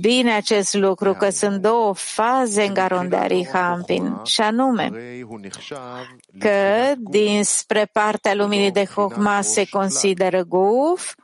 bine 0.00 0.32
acest 0.34 0.74
lucru, 0.74 1.14
că 1.14 1.30
sunt 1.30 1.60
două 1.60 1.94
faze 1.94 2.62
în 2.62 2.74
Garon 2.74 3.08
de 3.08 3.16
Arihampin, 3.16 4.20
și 4.24 4.40
anume 4.40 4.90
că 6.38 6.92
dinspre 6.96 7.88
partea 7.92 8.34
luminii 8.34 8.70
de 8.70 8.84
Hochma 8.84 9.40
se 9.40 9.68
consideră 9.68 10.42
guf 10.42 11.14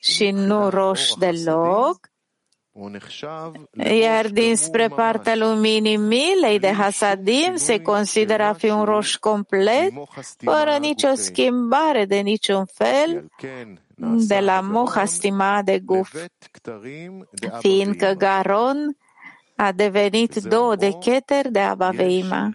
și 0.00 0.30
nu 0.30 0.68
roș 0.68 1.10
deloc, 1.18 1.98
iar 4.00 4.28
dinspre 4.28 4.88
partea 4.88 5.36
luminii 5.36 5.96
milei 5.96 6.58
de 6.58 6.72
Hasadim 6.72 7.56
se 7.56 7.82
consideră 7.82 8.42
a 8.42 8.52
fi 8.52 8.70
un 8.70 8.84
roș 8.84 9.16
complet, 9.16 9.92
fără 10.36 10.76
nicio 10.80 11.14
schimbare 11.14 12.04
de 12.04 12.16
niciun 12.16 12.64
fel, 12.64 13.26
de 14.26 14.38
la 14.38 14.60
moha 14.60 15.04
stima 15.04 15.62
de 15.64 15.78
guf, 15.78 16.14
fiindcă 17.58 18.14
Garon 18.18 18.96
a 19.64 19.72
devenit 19.72 20.34
două 20.34 20.76
de 20.76 20.90
cheter 21.00 21.48
de 21.50 21.58
Abaveima. 21.58 22.52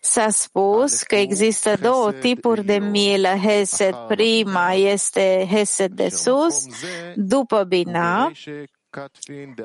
S-a 0.00 0.28
spus 0.30 1.02
că 1.02 1.14
există 1.16 1.76
două 1.80 2.12
tipuri 2.12 2.64
de 2.64 2.78
milă 2.78 3.28
Hesed. 3.28 3.94
Prima 3.94 4.72
este 4.72 5.48
Hesed 5.50 5.92
de 5.92 6.08
sus, 6.08 6.66
după 7.14 7.64
Bina, 7.64 8.30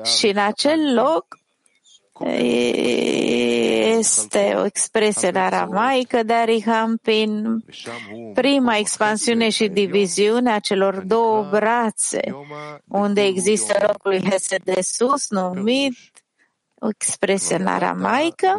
și 0.02 0.26
în 0.26 0.38
acel 0.38 0.94
loc 0.94 1.26
este 3.98 4.54
o 4.56 4.64
expresie 4.64 5.28
în 5.28 5.36
aramaică 5.36 6.22
de 6.22 6.32
Arihampin, 6.32 7.64
prima 8.34 8.76
expansiune 8.76 9.48
și 9.48 9.68
diviziune 9.68 10.52
a 10.52 10.58
celor 10.58 11.00
două 11.00 11.48
brațe, 11.50 12.20
unde 12.88 13.24
există 13.24 13.74
locul 13.80 14.10
lui 14.10 14.30
Hesed 14.30 14.62
de 14.64 14.80
sus, 14.82 15.30
numit 15.30 15.92
o 16.78 16.88
expresie 16.88 17.56
în 17.56 17.66
aramaică, 17.66 18.56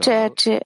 ceea 0.00 0.28
ce 0.28 0.58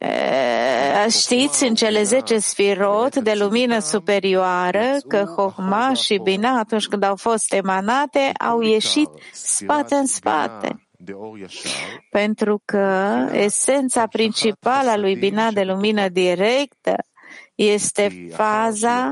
știți 1.09 1.65
în 1.65 1.75
cele 1.75 2.03
zece 2.03 2.39
sfirot 2.39 3.17
de 3.17 3.35
lumină 3.35 3.79
superioară 3.79 4.97
că 5.09 5.25
Hohma 5.37 5.93
și 5.93 6.21
Bina 6.23 6.59
atunci 6.59 6.87
când 6.87 7.03
au 7.03 7.17
fost 7.17 7.53
emanate 7.53 8.33
au 8.39 8.61
ieșit 8.61 9.09
spate 9.33 9.95
în 9.95 10.07
spate. 10.07 10.85
Pentru 12.11 12.63
că 12.65 13.15
esența 13.33 14.07
principală 14.07 14.91
a 14.91 14.97
lui 14.97 15.17
Bina 15.17 15.51
de 15.51 15.63
lumină 15.63 16.09
directă 16.09 16.95
este 17.61 18.31
faza 18.35 19.11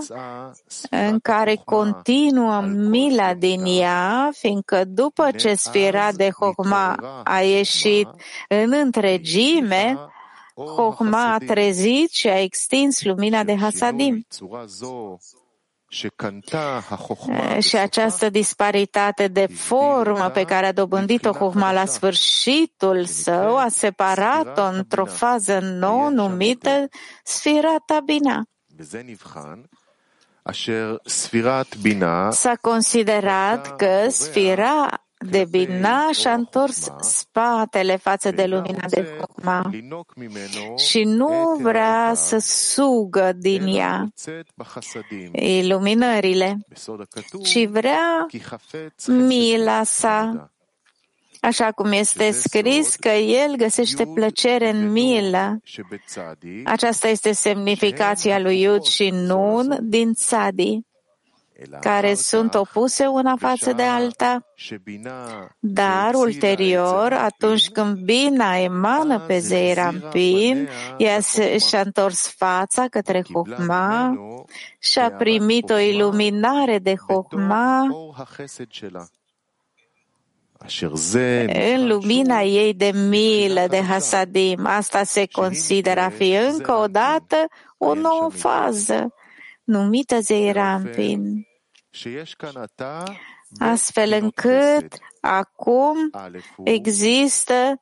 în 0.90 1.18
care 1.18 1.60
continuă 1.64 2.60
mila 2.60 3.34
din 3.34 3.64
ea, 3.64 4.30
fiindcă 4.32 4.84
după 4.84 5.30
ce 5.36 5.54
sfera 5.54 6.12
de 6.12 6.30
Hochma 6.30 6.94
a 7.24 7.40
ieșit 7.40 8.08
în 8.48 8.72
întregime, 8.72 9.98
Hochma 10.54 11.32
a 11.32 11.38
trezit 11.38 12.10
și 12.10 12.28
a 12.28 12.40
extins 12.40 13.02
lumina 13.02 13.44
de 13.44 13.56
Hasadim. 13.56 14.26
Și 17.60 17.76
această 17.76 18.30
disparitate 18.30 19.28
de 19.28 19.46
formă 19.46 20.28
pe 20.28 20.44
care 20.44 20.66
a 20.66 20.72
dobândit-o 20.72 21.32
Hochma 21.32 21.72
la 21.72 21.84
sfârșitul 21.84 23.04
său 23.04 23.56
a 23.56 23.66
separat-o 23.68 24.62
într-o 24.62 25.04
fază 25.04 25.58
nouă 25.58 26.08
numită 26.08 26.88
Sfirata 27.24 28.00
Bina. 28.04 28.42
S-a 32.30 32.56
considerat 32.60 33.76
că 33.76 34.08
Sfira 34.08 35.07
de 35.18 35.46
Binaș 35.50 36.16
și-a 36.18 36.32
întors 36.32 36.88
spatele 37.00 37.96
față 37.96 38.30
de 38.30 38.46
lumina 38.46 38.84
de 38.88 39.06
Chokma 39.18 39.70
și 40.76 41.02
nu 41.02 41.58
vrea 41.60 42.12
să 42.14 42.38
sugă 42.38 43.32
din 43.36 43.66
ea 43.66 44.08
iluminările, 45.32 46.58
ci 47.42 47.66
vrea 47.66 48.26
mila 49.06 49.82
sa, 49.82 50.50
așa 51.40 51.72
cum 51.72 51.92
este 51.92 52.30
scris 52.30 52.96
că 52.96 53.08
el 53.08 53.56
găsește 53.56 54.06
plăcere 54.06 54.70
în 54.70 54.92
milă. 54.92 55.60
Aceasta 56.64 57.08
este 57.08 57.32
semnificația 57.32 58.38
lui 58.38 58.60
Iud 58.60 58.82
și 58.82 59.10
Nun 59.10 59.78
din 59.80 60.12
Tzadi 60.12 60.86
care 61.80 62.14
sunt 62.14 62.54
opuse 62.54 63.06
una 63.06 63.36
față 63.38 63.72
de 63.72 63.82
alta, 63.82 64.46
dar 65.58 66.14
ulterior, 66.14 67.12
atunci 67.12 67.68
când 67.68 67.98
Bina 67.98 68.56
emană 68.56 69.20
pe 69.20 69.38
Zeirampin, 69.38 70.68
ea 70.96 71.20
și-a 71.68 71.80
întors 71.80 72.34
fața 72.36 72.86
către 72.88 73.22
Hochma 73.32 74.14
și 74.78 74.98
a 74.98 75.10
primit 75.10 75.70
o 75.70 75.78
iluminare 75.78 76.78
de 76.78 76.94
Hochma 77.08 77.86
în 81.74 81.86
lumina 81.86 82.40
ei 82.40 82.74
de 82.74 82.90
milă, 83.08 83.66
de 83.68 83.82
hasadim, 83.82 84.66
asta 84.66 85.02
se 85.02 85.26
consideră 85.26 86.00
a 86.00 86.08
fi 86.08 86.32
încă 86.32 86.72
o 86.72 86.86
dată 86.86 87.36
o 87.78 87.94
nouă 87.94 88.30
fază 88.30 89.12
numită 89.64 90.20
Zeirampin 90.20 91.47
astfel 93.58 94.12
încât 94.12 94.98
acum 95.20 95.96
există 96.64 97.80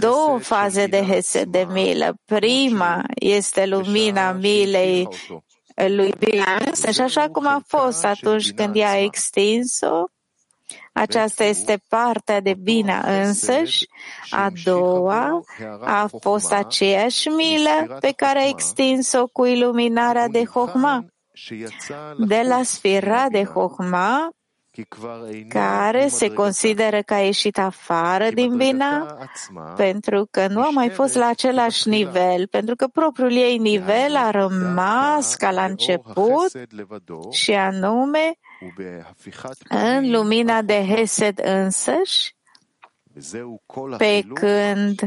două 0.00 0.38
faze 0.38 0.86
de 0.86 1.02
hesed 1.06 1.48
de 1.48 1.66
milă. 1.70 2.16
Prima 2.24 3.02
este 3.14 3.66
lumina 3.66 4.32
milei 4.32 5.08
lui 5.74 6.14
Bilan, 6.18 6.72
și 6.92 7.00
așa 7.00 7.28
cum 7.28 7.46
a 7.46 7.62
fost 7.66 8.04
atunci 8.04 8.52
când 8.52 8.76
ea 8.76 8.90
a 8.90 8.98
extins-o, 8.98 10.04
aceasta 10.92 11.44
este 11.44 11.82
partea 11.88 12.40
de 12.40 12.54
bine 12.54 13.00
însăși. 13.04 13.86
A 14.30 14.50
doua 14.64 15.42
a 15.80 16.10
fost 16.20 16.52
aceeași 16.52 17.28
milă 17.28 17.96
pe 18.00 18.12
care 18.12 18.38
a 18.38 18.48
extins-o 18.48 19.26
cu 19.26 19.44
iluminarea 19.44 20.28
de 20.28 20.44
Hohma 20.44 21.04
de 22.18 22.42
la 22.48 22.62
sfera 22.62 23.28
de 23.28 23.44
Hohma, 23.44 24.30
care 25.48 26.08
se 26.08 26.32
consideră 26.32 27.02
că 27.02 27.14
a 27.14 27.18
ieșit 27.18 27.58
afară 27.58 28.30
din 28.30 28.56
Bina, 28.56 29.16
pentru 29.76 30.28
că 30.30 30.46
nu 30.46 30.60
a 30.62 30.70
mai 30.70 30.88
fost 30.88 31.14
la 31.14 31.26
același 31.26 31.88
nivel, 31.88 32.46
pentru 32.46 32.76
că 32.76 32.86
propriul 32.86 33.32
ei 33.32 33.58
nivel 33.58 34.16
a 34.16 34.30
rămas 34.30 35.34
ca 35.34 35.50
la 35.50 35.64
început 35.64 36.50
și 37.30 37.52
anume 37.52 38.32
în 39.68 40.10
lumina 40.10 40.62
de 40.62 40.86
Hesed 40.86 41.40
însăși, 41.44 42.34
pe 43.96 44.24
când 44.34 45.00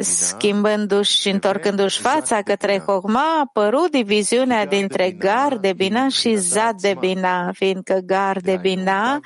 schimbându-și 0.00 1.20
și 1.20 1.28
întorcându-și 1.28 2.00
fața 2.00 2.42
către 2.42 2.78
Hogma, 2.86 3.20
a 3.20 3.40
apărut 3.40 3.90
diviziunea 3.90 4.66
dintre 4.66 5.10
Gar 5.10 5.56
de 5.56 5.72
Bina 5.72 6.08
și 6.08 6.34
Zad 6.34 6.80
de 6.80 6.96
Bina, 6.98 7.52
fiindcă 7.52 8.00
Gar 8.04 8.38
de 8.38 8.58
Bina 8.60 9.20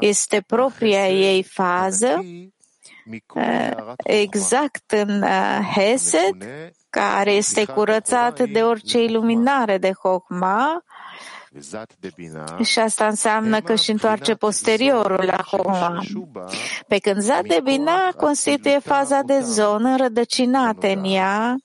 este 0.00 0.44
propria 0.46 1.08
ei 1.08 1.42
fază, 1.42 2.24
exact 4.04 4.90
în 4.90 5.24
Hesed, 5.74 6.36
care 6.90 7.32
este 7.32 7.64
curățat 7.64 8.40
de 8.48 8.62
orice 8.62 9.02
iluminare 9.02 9.78
de 9.78 9.92
Hogma, 10.02 10.82
și 12.62 12.78
asta 12.78 13.06
înseamnă 13.06 13.60
că 13.60 13.72
își 13.72 13.90
întoarce 13.90 14.34
posteriorul 14.34 15.24
la 15.24 15.42
Homa. 15.46 16.02
Pe 16.88 16.98
când 16.98 17.20
Zad 17.20 17.46
de 17.46 17.60
Bina 17.62 18.12
constituie 18.16 18.78
faza 18.78 19.20
de 19.22 19.40
zonă 19.40 19.88
înrădăcinată 19.88 20.86
în 20.86 21.04
ea 21.04 21.56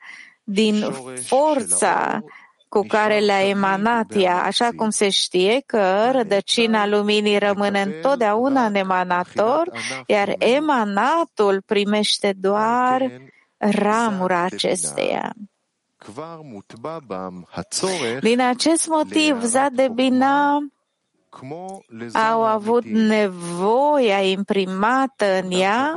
din 0.44 0.86
forța 1.26 2.24
cu 2.68 2.82
care 2.88 3.20
le-a 3.20 3.48
emanat 3.48 4.16
ea, 4.16 4.44
așa 4.44 4.70
cum 4.76 4.90
se 4.90 5.10
știe 5.10 5.64
că 5.66 6.10
rădăcina 6.12 6.88
luminii 6.88 7.38
rămâne 7.38 7.82
întotdeauna 7.82 8.66
în 8.66 8.76
emanator, 8.76 9.72
iar 10.08 10.36
emanatul 10.38 11.62
primește 11.66 12.34
doar 12.38 13.12
ramura 13.58 14.42
acesteia. 14.42 15.34
Din 18.22 18.42
acest 18.42 18.88
motiv, 18.88 19.44
Zad 19.44 19.74
de 19.74 19.90
Bina 19.94 20.58
au 22.14 22.44
avut 22.44 22.86
nevoia 22.86 24.22
imprimată 24.22 25.42
în 25.44 25.52
ea 25.52 25.94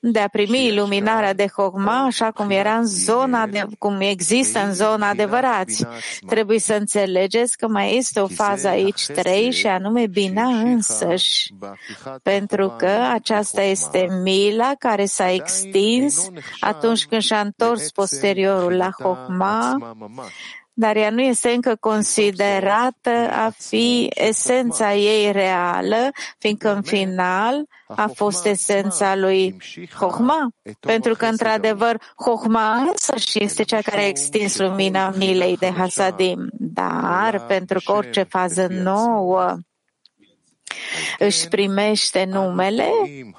de 0.00 0.18
a 0.18 0.28
primi 0.28 0.66
iluminarea 0.66 1.32
de 1.32 1.46
Hogma, 1.56 2.04
așa 2.04 2.30
cum 2.30 2.50
era 2.50 2.74
în 2.76 2.86
zona 2.86 3.46
de, 3.46 3.66
cum 3.78 4.00
există 4.00 4.64
în 4.64 4.74
zona 4.74 5.08
adevărați. 5.08 5.86
Trebuie 6.26 6.58
să 6.58 6.74
înțelegeți 6.74 7.56
că 7.56 7.68
mai 7.68 7.96
este 7.96 8.20
o 8.20 8.26
fază 8.26 8.68
aici 8.68 9.06
trei 9.06 9.50
și 9.50 9.66
anume 9.66 10.06
Bina 10.06 10.46
însăși, 10.46 11.54
pentru 12.22 12.74
că 12.78 12.90
aceasta 13.12 13.62
este 13.62 14.06
mila 14.22 14.72
care 14.78 15.04
s-a 15.04 15.32
extins 15.32 16.28
atunci 16.60 17.06
când 17.06 17.22
și-a 17.22 17.40
întors 17.40 17.90
posteriorul 17.90 18.76
la 18.76 18.90
Hogma, 19.02 19.76
dar 20.72 20.96
ea 20.96 21.10
nu 21.10 21.20
este 21.20 21.50
încă 21.50 21.76
considerată 21.80 23.10
a 23.30 23.52
fi 23.58 24.10
esența 24.14 24.94
ei 24.94 25.32
reală, 25.32 26.10
fiindcă 26.38 26.74
în 26.74 26.82
final 26.82 27.64
a 27.88 28.10
fost 28.14 28.46
esența 28.46 29.16
lui 29.16 29.56
Hohma, 29.94 30.48
pentru 30.80 31.14
că, 31.14 31.26
într-adevăr, 31.26 32.02
Hohma 32.24 32.72
însă 32.74 33.16
și 33.16 33.42
este 33.42 33.62
cea 33.62 33.80
care 33.80 34.00
a 34.00 34.06
extins 34.06 34.58
lumina 34.58 35.10
milei 35.16 35.56
de 35.56 35.72
Hasadim, 35.72 36.48
dar 36.52 37.44
pentru 37.46 37.80
că 37.84 37.92
orice 37.92 38.22
fază 38.22 38.66
nouă 38.70 39.56
își 41.18 41.48
primește 41.48 42.24
numele 42.24 42.90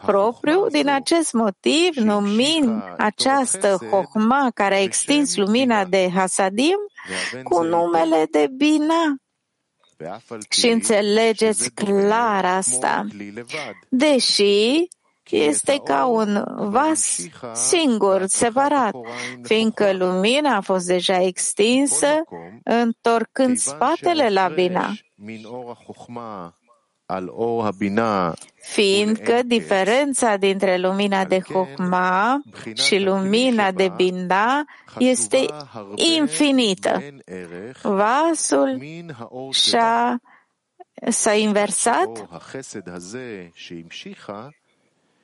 propriu. 0.06 0.68
Din 0.68 0.90
acest 0.90 1.34
motiv, 1.34 1.96
numind 1.96 2.84
această 2.98 3.78
Hohma 3.90 4.52
care 4.54 4.76
a 4.76 4.82
extins 4.82 5.36
lumina 5.36 5.86
de 5.86 6.10
Hasadim 6.14 6.78
cu 7.44 7.64
numele 7.64 8.28
de 8.32 8.50
Bina. 8.58 9.16
Și 10.50 10.68
înțelegeți 10.68 11.72
clar 11.72 12.46
asta. 12.46 13.06
Deși 13.90 14.88
este 15.30 15.82
ca 15.84 16.06
un 16.06 16.44
vas 16.58 17.18
singur, 17.54 18.26
separat, 18.26 18.96
fiindcă 19.44 19.94
lumina 19.94 20.56
a 20.56 20.62
fost 20.62 20.86
deja 20.86 21.22
extinsă, 21.22 22.24
întorcând 22.64 23.58
spatele 23.58 24.30
la 24.30 24.48
Bina 24.48 24.94
fiindcă 28.62 29.40
diferența 29.46 30.36
dintre 30.36 30.78
lumina 30.78 31.26
de 31.26 31.40
Chokma 31.40 32.42
și 32.74 33.00
lumina 33.00 33.72
de 33.72 33.92
Binda 33.96 34.64
este 34.98 35.46
infinită. 35.96 37.02
Vasul 37.82 38.84
și-a, 39.52 40.22
s-a 41.10 41.34
inversat 41.34 42.28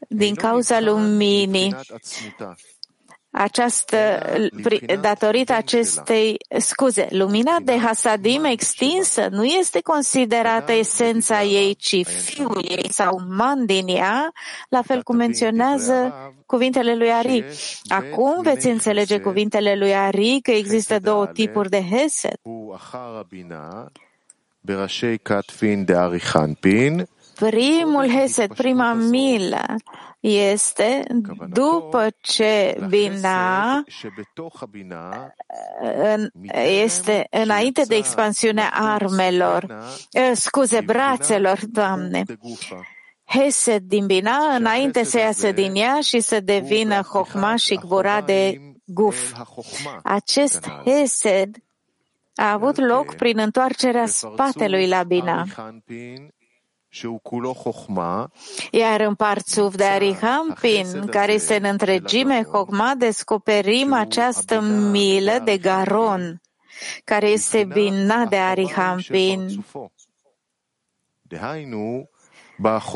din 0.08 0.36
cauza 0.36 0.80
luminii 0.80 1.76
această, 3.38 3.98
datorită 5.02 5.54
acestei 5.54 6.38
scuze, 6.58 7.08
lumina 7.10 7.56
de 7.64 7.78
Hasadim 7.78 8.44
extinsă 8.44 9.28
nu 9.32 9.44
este 9.44 9.82
considerată 9.82 10.72
esența 10.72 11.44
ei, 11.44 11.76
ci 11.76 12.06
fiul 12.06 12.66
ei 12.70 12.92
sau 12.92 13.22
man 13.38 13.66
din 13.66 13.88
ea, 13.88 14.32
la 14.70 14.82
fel 14.82 15.04
cum 15.04 15.16
menționează 15.16 16.14
cuvintele 16.46 16.96
lui 16.96 17.12
Ari. 17.12 17.44
Acum 17.88 18.42
veți 18.42 18.68
înțelege 18.68 19.20
cuvintele 19.20 19.76
lui 19.76 19.96
Ari 19.96 20.40
că 20.42 20.52
există 20.52 21.00
două 21.00 21.28
tipuri 21.28 21.70
de 21.70 21.84
Hesed. 21.84 22.36
Primul 27.36 28.10
Hesed, 28.10 28.54
prima 28.54 28.94
milă, 28.94 29.66
este 30.28 31.04
după 31.50 32.08
ce 32.22 32.78
Bina 32.90 33.84
este 36.86 37.28
înainte 37.30 37.82
de 37.88 37.96
expansiunea 37.96 38.70
armelor, 38.74 39.86
eh, 40.12 40.32
scuze, 40.34 40.82
brațelor, 40.82 41.60
Doamne. 41.66 42.24
Hesed 43.26 43.82
din 43.82 44.06
Bina, 44.06 44.56
înainte 44.56 45.04
să 45.04 45.20
iasă 45.20 45.52
din 45.52 45.76
ea 45.76 46.00
și 46.02 46.20
să 46.20 46.40
devină 46.40 47.02
Hochma 47.02 47.56
și 47.56 47.76
Gbura 47.76 48.22
de 48.22 48.62
Guf. 48.86 49.34
Acest 50.04 50.68
Hesed 50.86 51.56
a 52.36 52.52
avut 52.52 52.78
loc 52.78 53.16
prin 53.16 53.40
întoarcerea 53.40 54.06
spatelui 54.06 54.88
la 54.88 55.04
Bina. 55.04 55.46
Iar 58.72 59.00
în 59.00 59.16
parțuf 59.16 59.76
de 59.76 59.84
Arihampin, 59.84 61.06
care 61.06 61.32
este 61.34 61.56
în 61.56 61.64
întregime 61.64 62.44
Chokma, 62.44 62.94
descoperim 62.98 63.94
această 63.94 64.62
milă 64.62 65.42
de 65.44 65.58
Garon, 65.58 66.42
care 67.04 67.28
este 67.28 67.64
bina 67.64 68.26
de 68.26 68.38
Arihampin, 68.38 69.66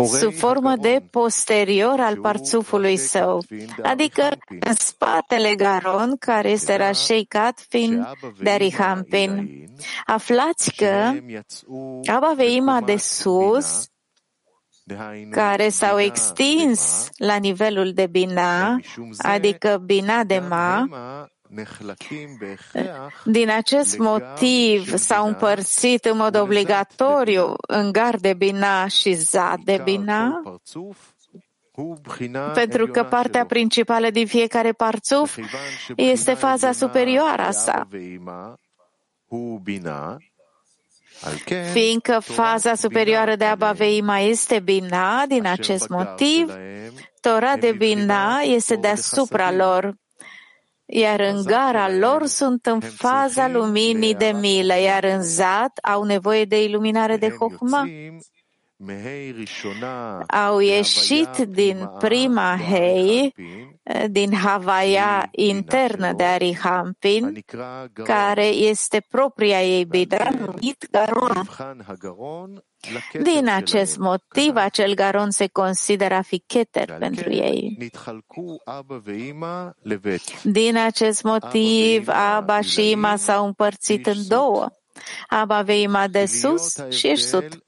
sub 0.06 0.34
formă 0.34 0.76
de 0.76 1.04
posterior 1.10 2.00
al 2.00 2.18
parțufului 2.18 2.98
său, 2.98 3.44
adică 3.84 4.30
în 4.60 4.74
spatele 4.74 5.56
Garon, 5.56 6.16
care 6.20 6.50
este 6.50 6.78
rașeicat 6.78 7.66
fin 7.70 8.08
de 8.42 8.50
Arihampin. 8.50 9.50
Aflați 10.06 10.76
că 10.76 11.14
Abba 12.06 12.34
Veima 12.36 12.82
de 12.82 12.98
sus 12.98 13.86
care 15.32 15.70
s-au 15.70 16.00
extins 16.00 17.10
la 17.18 17.36
nivelul 17.36 17.92
de 17.94 18.08
Bina, 18.08 18.80
adică 19.18 19.82
Bina 19.86 20.24
de 20.24 20.40
Ma, 20.50 20.88
din 23.24 23.50
acest 23.50 23.98
motiv 23.98 24.96
s-au 24.96 25.28
împărțit 25.28 26.06
în 26.06 26.18
mod 26.18 26.36
obligatoriu 26.36 27.54
în 27.68 27.92
gar 27.92 28.16
de 28.16 28.34
Bina 28.34 28.88
și 28.88 29.14
Zad 29.14 29.60
de 29.64 29.82
Bina, 29.84 30.42
pentru 32.54 32.88
că 32.88 33.04
partea 33.04 33.46
principală 33.46 34.10
din 34.10 34.28
fiecare 34.28 34.72
parțuf 34.72 35.38
este 35.96 36.34
faza 36.34 36.72
superioară 36.72 37.42
a 37.42 37.52
sa. 37.52 37.88
Fiindcă 41.72 42.20
faza 42.20 42.76
superioară 42.76 43.36
de 43.36 43.46
Abba 43.46 43.72
Veima 43.72 44.20
este 44.20 44.60
Bina, 44.60 45.26
din 45.26 45.46
acest 45.46 45.90
motiv, 45.90 46.54
Tora 47.22 47.58
de 47.58 47.72
Bina 47.72 48.40
este 48.40 48.76
deasupra 48.76 49.52
lor, 49.52 49.96
iar 50.94 51.20
în 51.20 51.44
gara 51.44 51.96
lor 51.98 52.26
sunt 52.26 52.66
în 52.66 52.80
faza 52.80 53.48
luminii 53.48 54.16
de 54.16 54.34
milă, 54.40 54.80
iar 54.80 55.04
în 55.04 55.22
zat 55.24 55.78
au 55.82 56.04
nevoie 56.04 56.46
de 56.46 56.64
iluminare 56.64 57.18
de 57.18 57.30
Hochma. 57.30 57.88
Au 60.28 60.60
ieșit 60.60 61.38
din 61.38 61.90
prima 62.00 62.58
hei, 62.70 63.34
din 64.10 64.34
Havaia 64.34 65.28
internă 65.32 66.14
de 66.14 66.24
Arihampin, 66.24 67.44
care 68.04 68.46
este 68.46 69.06
propria 69.10 69.64
ei 69.64 69.86
bidra, 69.86 70.30
numit 70.40 70.88
Garon. 70.92 71.48
Din 73.24 73.48
acest 73.48 73.98
motiv, 73.98 74.56
acel 74.56 74.94
garon 74.94 75.32
se 75.32 75.48
consideră 75.48 76.14
a 76.14 76.22
fi 76.22 76.40
cheter 76.40 76.96
pentru 77.00 77.32
ei. 77.32 77.78
Din 80.44 80.78
acest 80.78 81.24
motiv, 81.24 82.08
Aba 82.08 82.62
și 82.62 82.90
Ima 82.90 83.16
s-au 83.16 83.46
împărțit 83.46 84.08
în 84.08 84.28
două. 84.28 84.68
Aba 85.28 85.62
Veima 85.62 86.08
de 86.08 86.26
sus 86.26 86.76
și 86.90 87.08
Irsut 87.08 87.64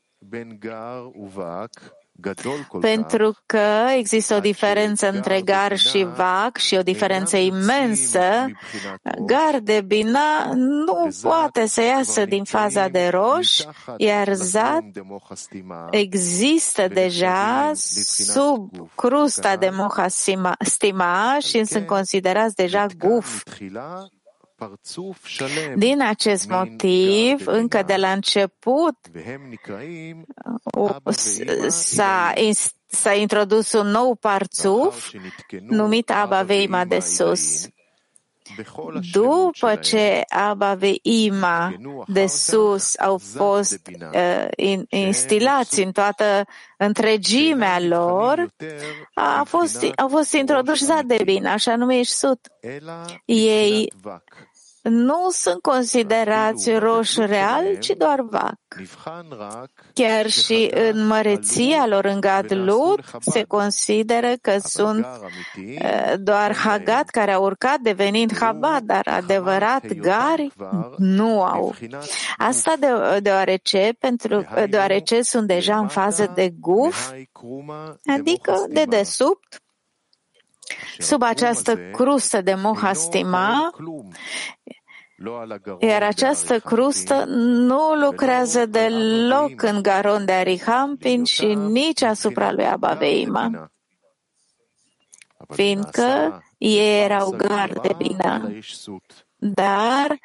pentru 2.79 3.35
că 3.45 3.85
există 3.97 4.35
o 4.35 4.39
diferență 4.39 5.09
între 5.11 5.41
Gar 5.41 5.77
și 5.77 6.07
Vac 6.15 6.57
și 6.57 6.75
o 6.75 6.81
diferență 6.81 7.37
imensă, 7.37 8.45
Gar 9.25 9.59
de 9.61 9.81
Bina 9.81 10.51
nu 10.53 11.07
poate 11.21 11.65
să 11.65 11.81
iasă 11.81 12.25
din 12.25 12.43
faza 12.43 12.87
de 12.87 13.07
roș, 13.07 13.59
iar 13.97 14.33
Zat 14.33 14.83
există 15.89 16.87
deja 16.87 17.71
sub 17.73 18.89
crusta 18.95 19.55
de 19.55 19.69
moha 19.73 20.07
stima 20.59 21.37
și 21.39 21.65
sunt 21.65 21.85
considerați 21.85 22.55
deja 22.55 22.85
guf. 22.97 23.43
Din 25.75 26.01
acest 26.01 26.47
motiv, 26.47 27.47
încă 27.47 27.83
de 27.85 27.95
la 27.95 28.11
început, 28.11 28.95
s-a, 31.67 32.33
s-a 32.85 33.13
introdus 33.13 33.71
un 33.71 33.87
nou 33.87 34.15
parțuf 34.15 35.11
numit 35.67 36.11
Abaveima 36.11 36.85
de 36.85 36.99
sus. 36.99 37.67
După 39.11 39.75
ce 39.75 40.23
Abba 40.29 40.73
Veima 40.73 41.73
de 42.07 42.25
sus 42.25 42.97
au 42.99 43.17
fost 43.17 43.79
uh, 44.13 44.83
instilați 44.89 45.81
în 45.81 45.91
toată 45.91 46.45
întregimea 46.77 47.79
lor, 47.79 48.47
a 49.13 49.43
fost, 49.47 49.85
au 49.95 50.07
fost 50.07 50.33
introduși 50.33 50.83
Zadebin, 50.83 51.45
așa 51.45 51.75
numești 51.75 52.13
Sut. 52.13 52.39
Ei 53.25 53.93
nu 54.83 55.29
sunt 55.29 55.61
considerați 55.61 56.71
roși 56.71 57.19
real, 57.19 57.77
ci 57.79 57.91
doar 57.97 58.21
vac. 58.21 58.59
Chiar 59.93 60.29
și 60.29 60.71
în 60.73 61.05
măreția 61.07 61.87
lor 61.87 62.05
în 62.05 62.19
Gadlut 62.19 62.99
se 63.19 63.43
consideră 63.43 64.31
că 64.41 64.57
sunt 64.63 65.07
eh, 65.75 66.13
doar 66.19 66.55
Hagat 66.55 67.09
care 67.09 67.31
au 67.31 67.43
urcat 67.43 67.79
devenind 67.79 68.37
Habat, 68.37 68.81
dar 68.81 69.07
adevărat 69.07 69.93
gari 69.93 70.51
nu 70.97 71.43
au. 71.43 71.75
Asta 72.37 72.73
de, 72.79 73.19
deoarece, 73.19 73.95
pentru, 73.99 74.45
deoarece 74.69 75.21
sunt 75.21 75.47
deja 75.47 75.77
în 75.77 75.87
fază 75.87 76.31
de 76.35 76.49
guf, 76.59 77.11
adică 78.05 78.65
de 78.69 78.83
desubt, 78.89 79.62
sub 80.97 81.21
această 81.21 81.77
crustă 81.77 82.41
de 82.41 82.53
mohastima, 82.53 83.73
iar 85.79 86.03
această 86.03 86.59
crustă 86.59 87.23
nu 87.27 87.93
lucrează 87.93 88.65
deloc 88.65 89.61
în 89.61 89.81
garon 89.81 90.25
de 90.25 90.31
Arihampin 90.31 91.23
și 91.23 91.53
nici 91.53 92.01
asupra 92.01 92.51
lui 92.51 92.65
Abaveima, 92.65 93.71
fiindcă 95.49 96.41
ei 96.57 97.03
erau 97.03 97.29
gar 97.29 97.69
de 97.69 97.93
bina, 97.97 98.51
dar 99.35 100.17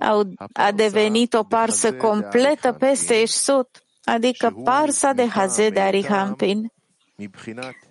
au, 0.00 0.22
a 0.52 0.72
devenit 0.72 1.34
o 1.34 1.42
parsă 1.42 1.94
completă 1.94 2.72
peste 2.72 3.14
Ișsut, 3.14 3.68
adică 4.04 4.60
parsa 4.64 5.12
de 5.12 5.28
Haze 5.28 5.70
de 5.70 5.80
Arihampin, 5.80 6.72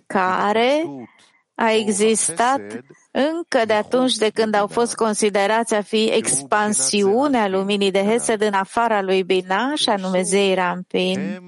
care 0.06 0.84
a 1.60 1.72
existat 1.72 2.60
încă 3.10 3.64
de 3.66 3.72
atunci 3.72 4.16
de 4.16 4.28
când 4.28 4.54
au 4.54 4.66
fost 4.66 4.94
considerați 4.94 5.74
a 5.74 5.82
fi 5.82 6.04
expansiunea 6.04 7.48
luminii 7.48 7.90
de 7.90 8.04
Hesed 8.04 8.40
în 8.40 8.52
afara 8.52 9.02
lui 9.02 9.22
Bina, 9.22 9.74
și 9.74 9.88
anume 9.88 10.22
Zei 10.22 10.54
Rampin. 10.54 11.40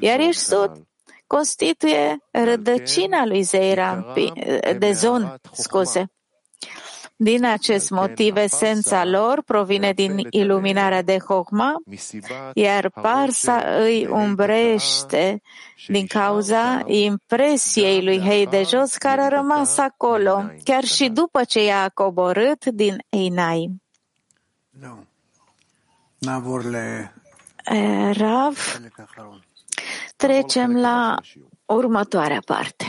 Iar 0.00 0.20
Irsut 0.20 0.70
constituie 1.26 2.18
rădăcina 2.30 3.26
lui 3.26 3.42
Zei 3.42 3.74
Rampin, 3.74 4.32
de 4.78 4.92
zon, 4.92 5.40
scuze. 5.52 6.10
Din 7.18 7.44
acest 7.44 7.90
motiv, 7.90 8.36
esența 8.36 9.04
lor 9.04 9.42
provine 9.42 9.92
din 9.92 10.26
iluminarea 10.30 11.02
de 11.02 11.18
Hokma, 11.18 11.74
iar 12.54 12.90
Parsa 12.90 13.64
îi 13.78 14.06
umbrește 14.06 15.42
din 15.86 16.06
cauza 16.06 16.82
impresiei 16.86 18.04
lui 18.04 18.20
Hei 18.20 18.46
de 18.46 18.62
jos 18.62 18.96
care 18.96 19.20
a 19.20 19.28
rămas 19.28 19.78
acolo, 19.78 20.50
chiar 20.64 20.84
și 20.84 21.08
după 21.08 21.44
ce 21.44 21.64
i-a 21.64 21.88
coborât 21.94 22.64
din 22.64 22.96
Einai. 23.08 23.70
Rav, 28.12 28.80
trecem 30.16 30.76
la 30.76 31.16
următoarea 31.66 32.42
parte. 32.46 32.84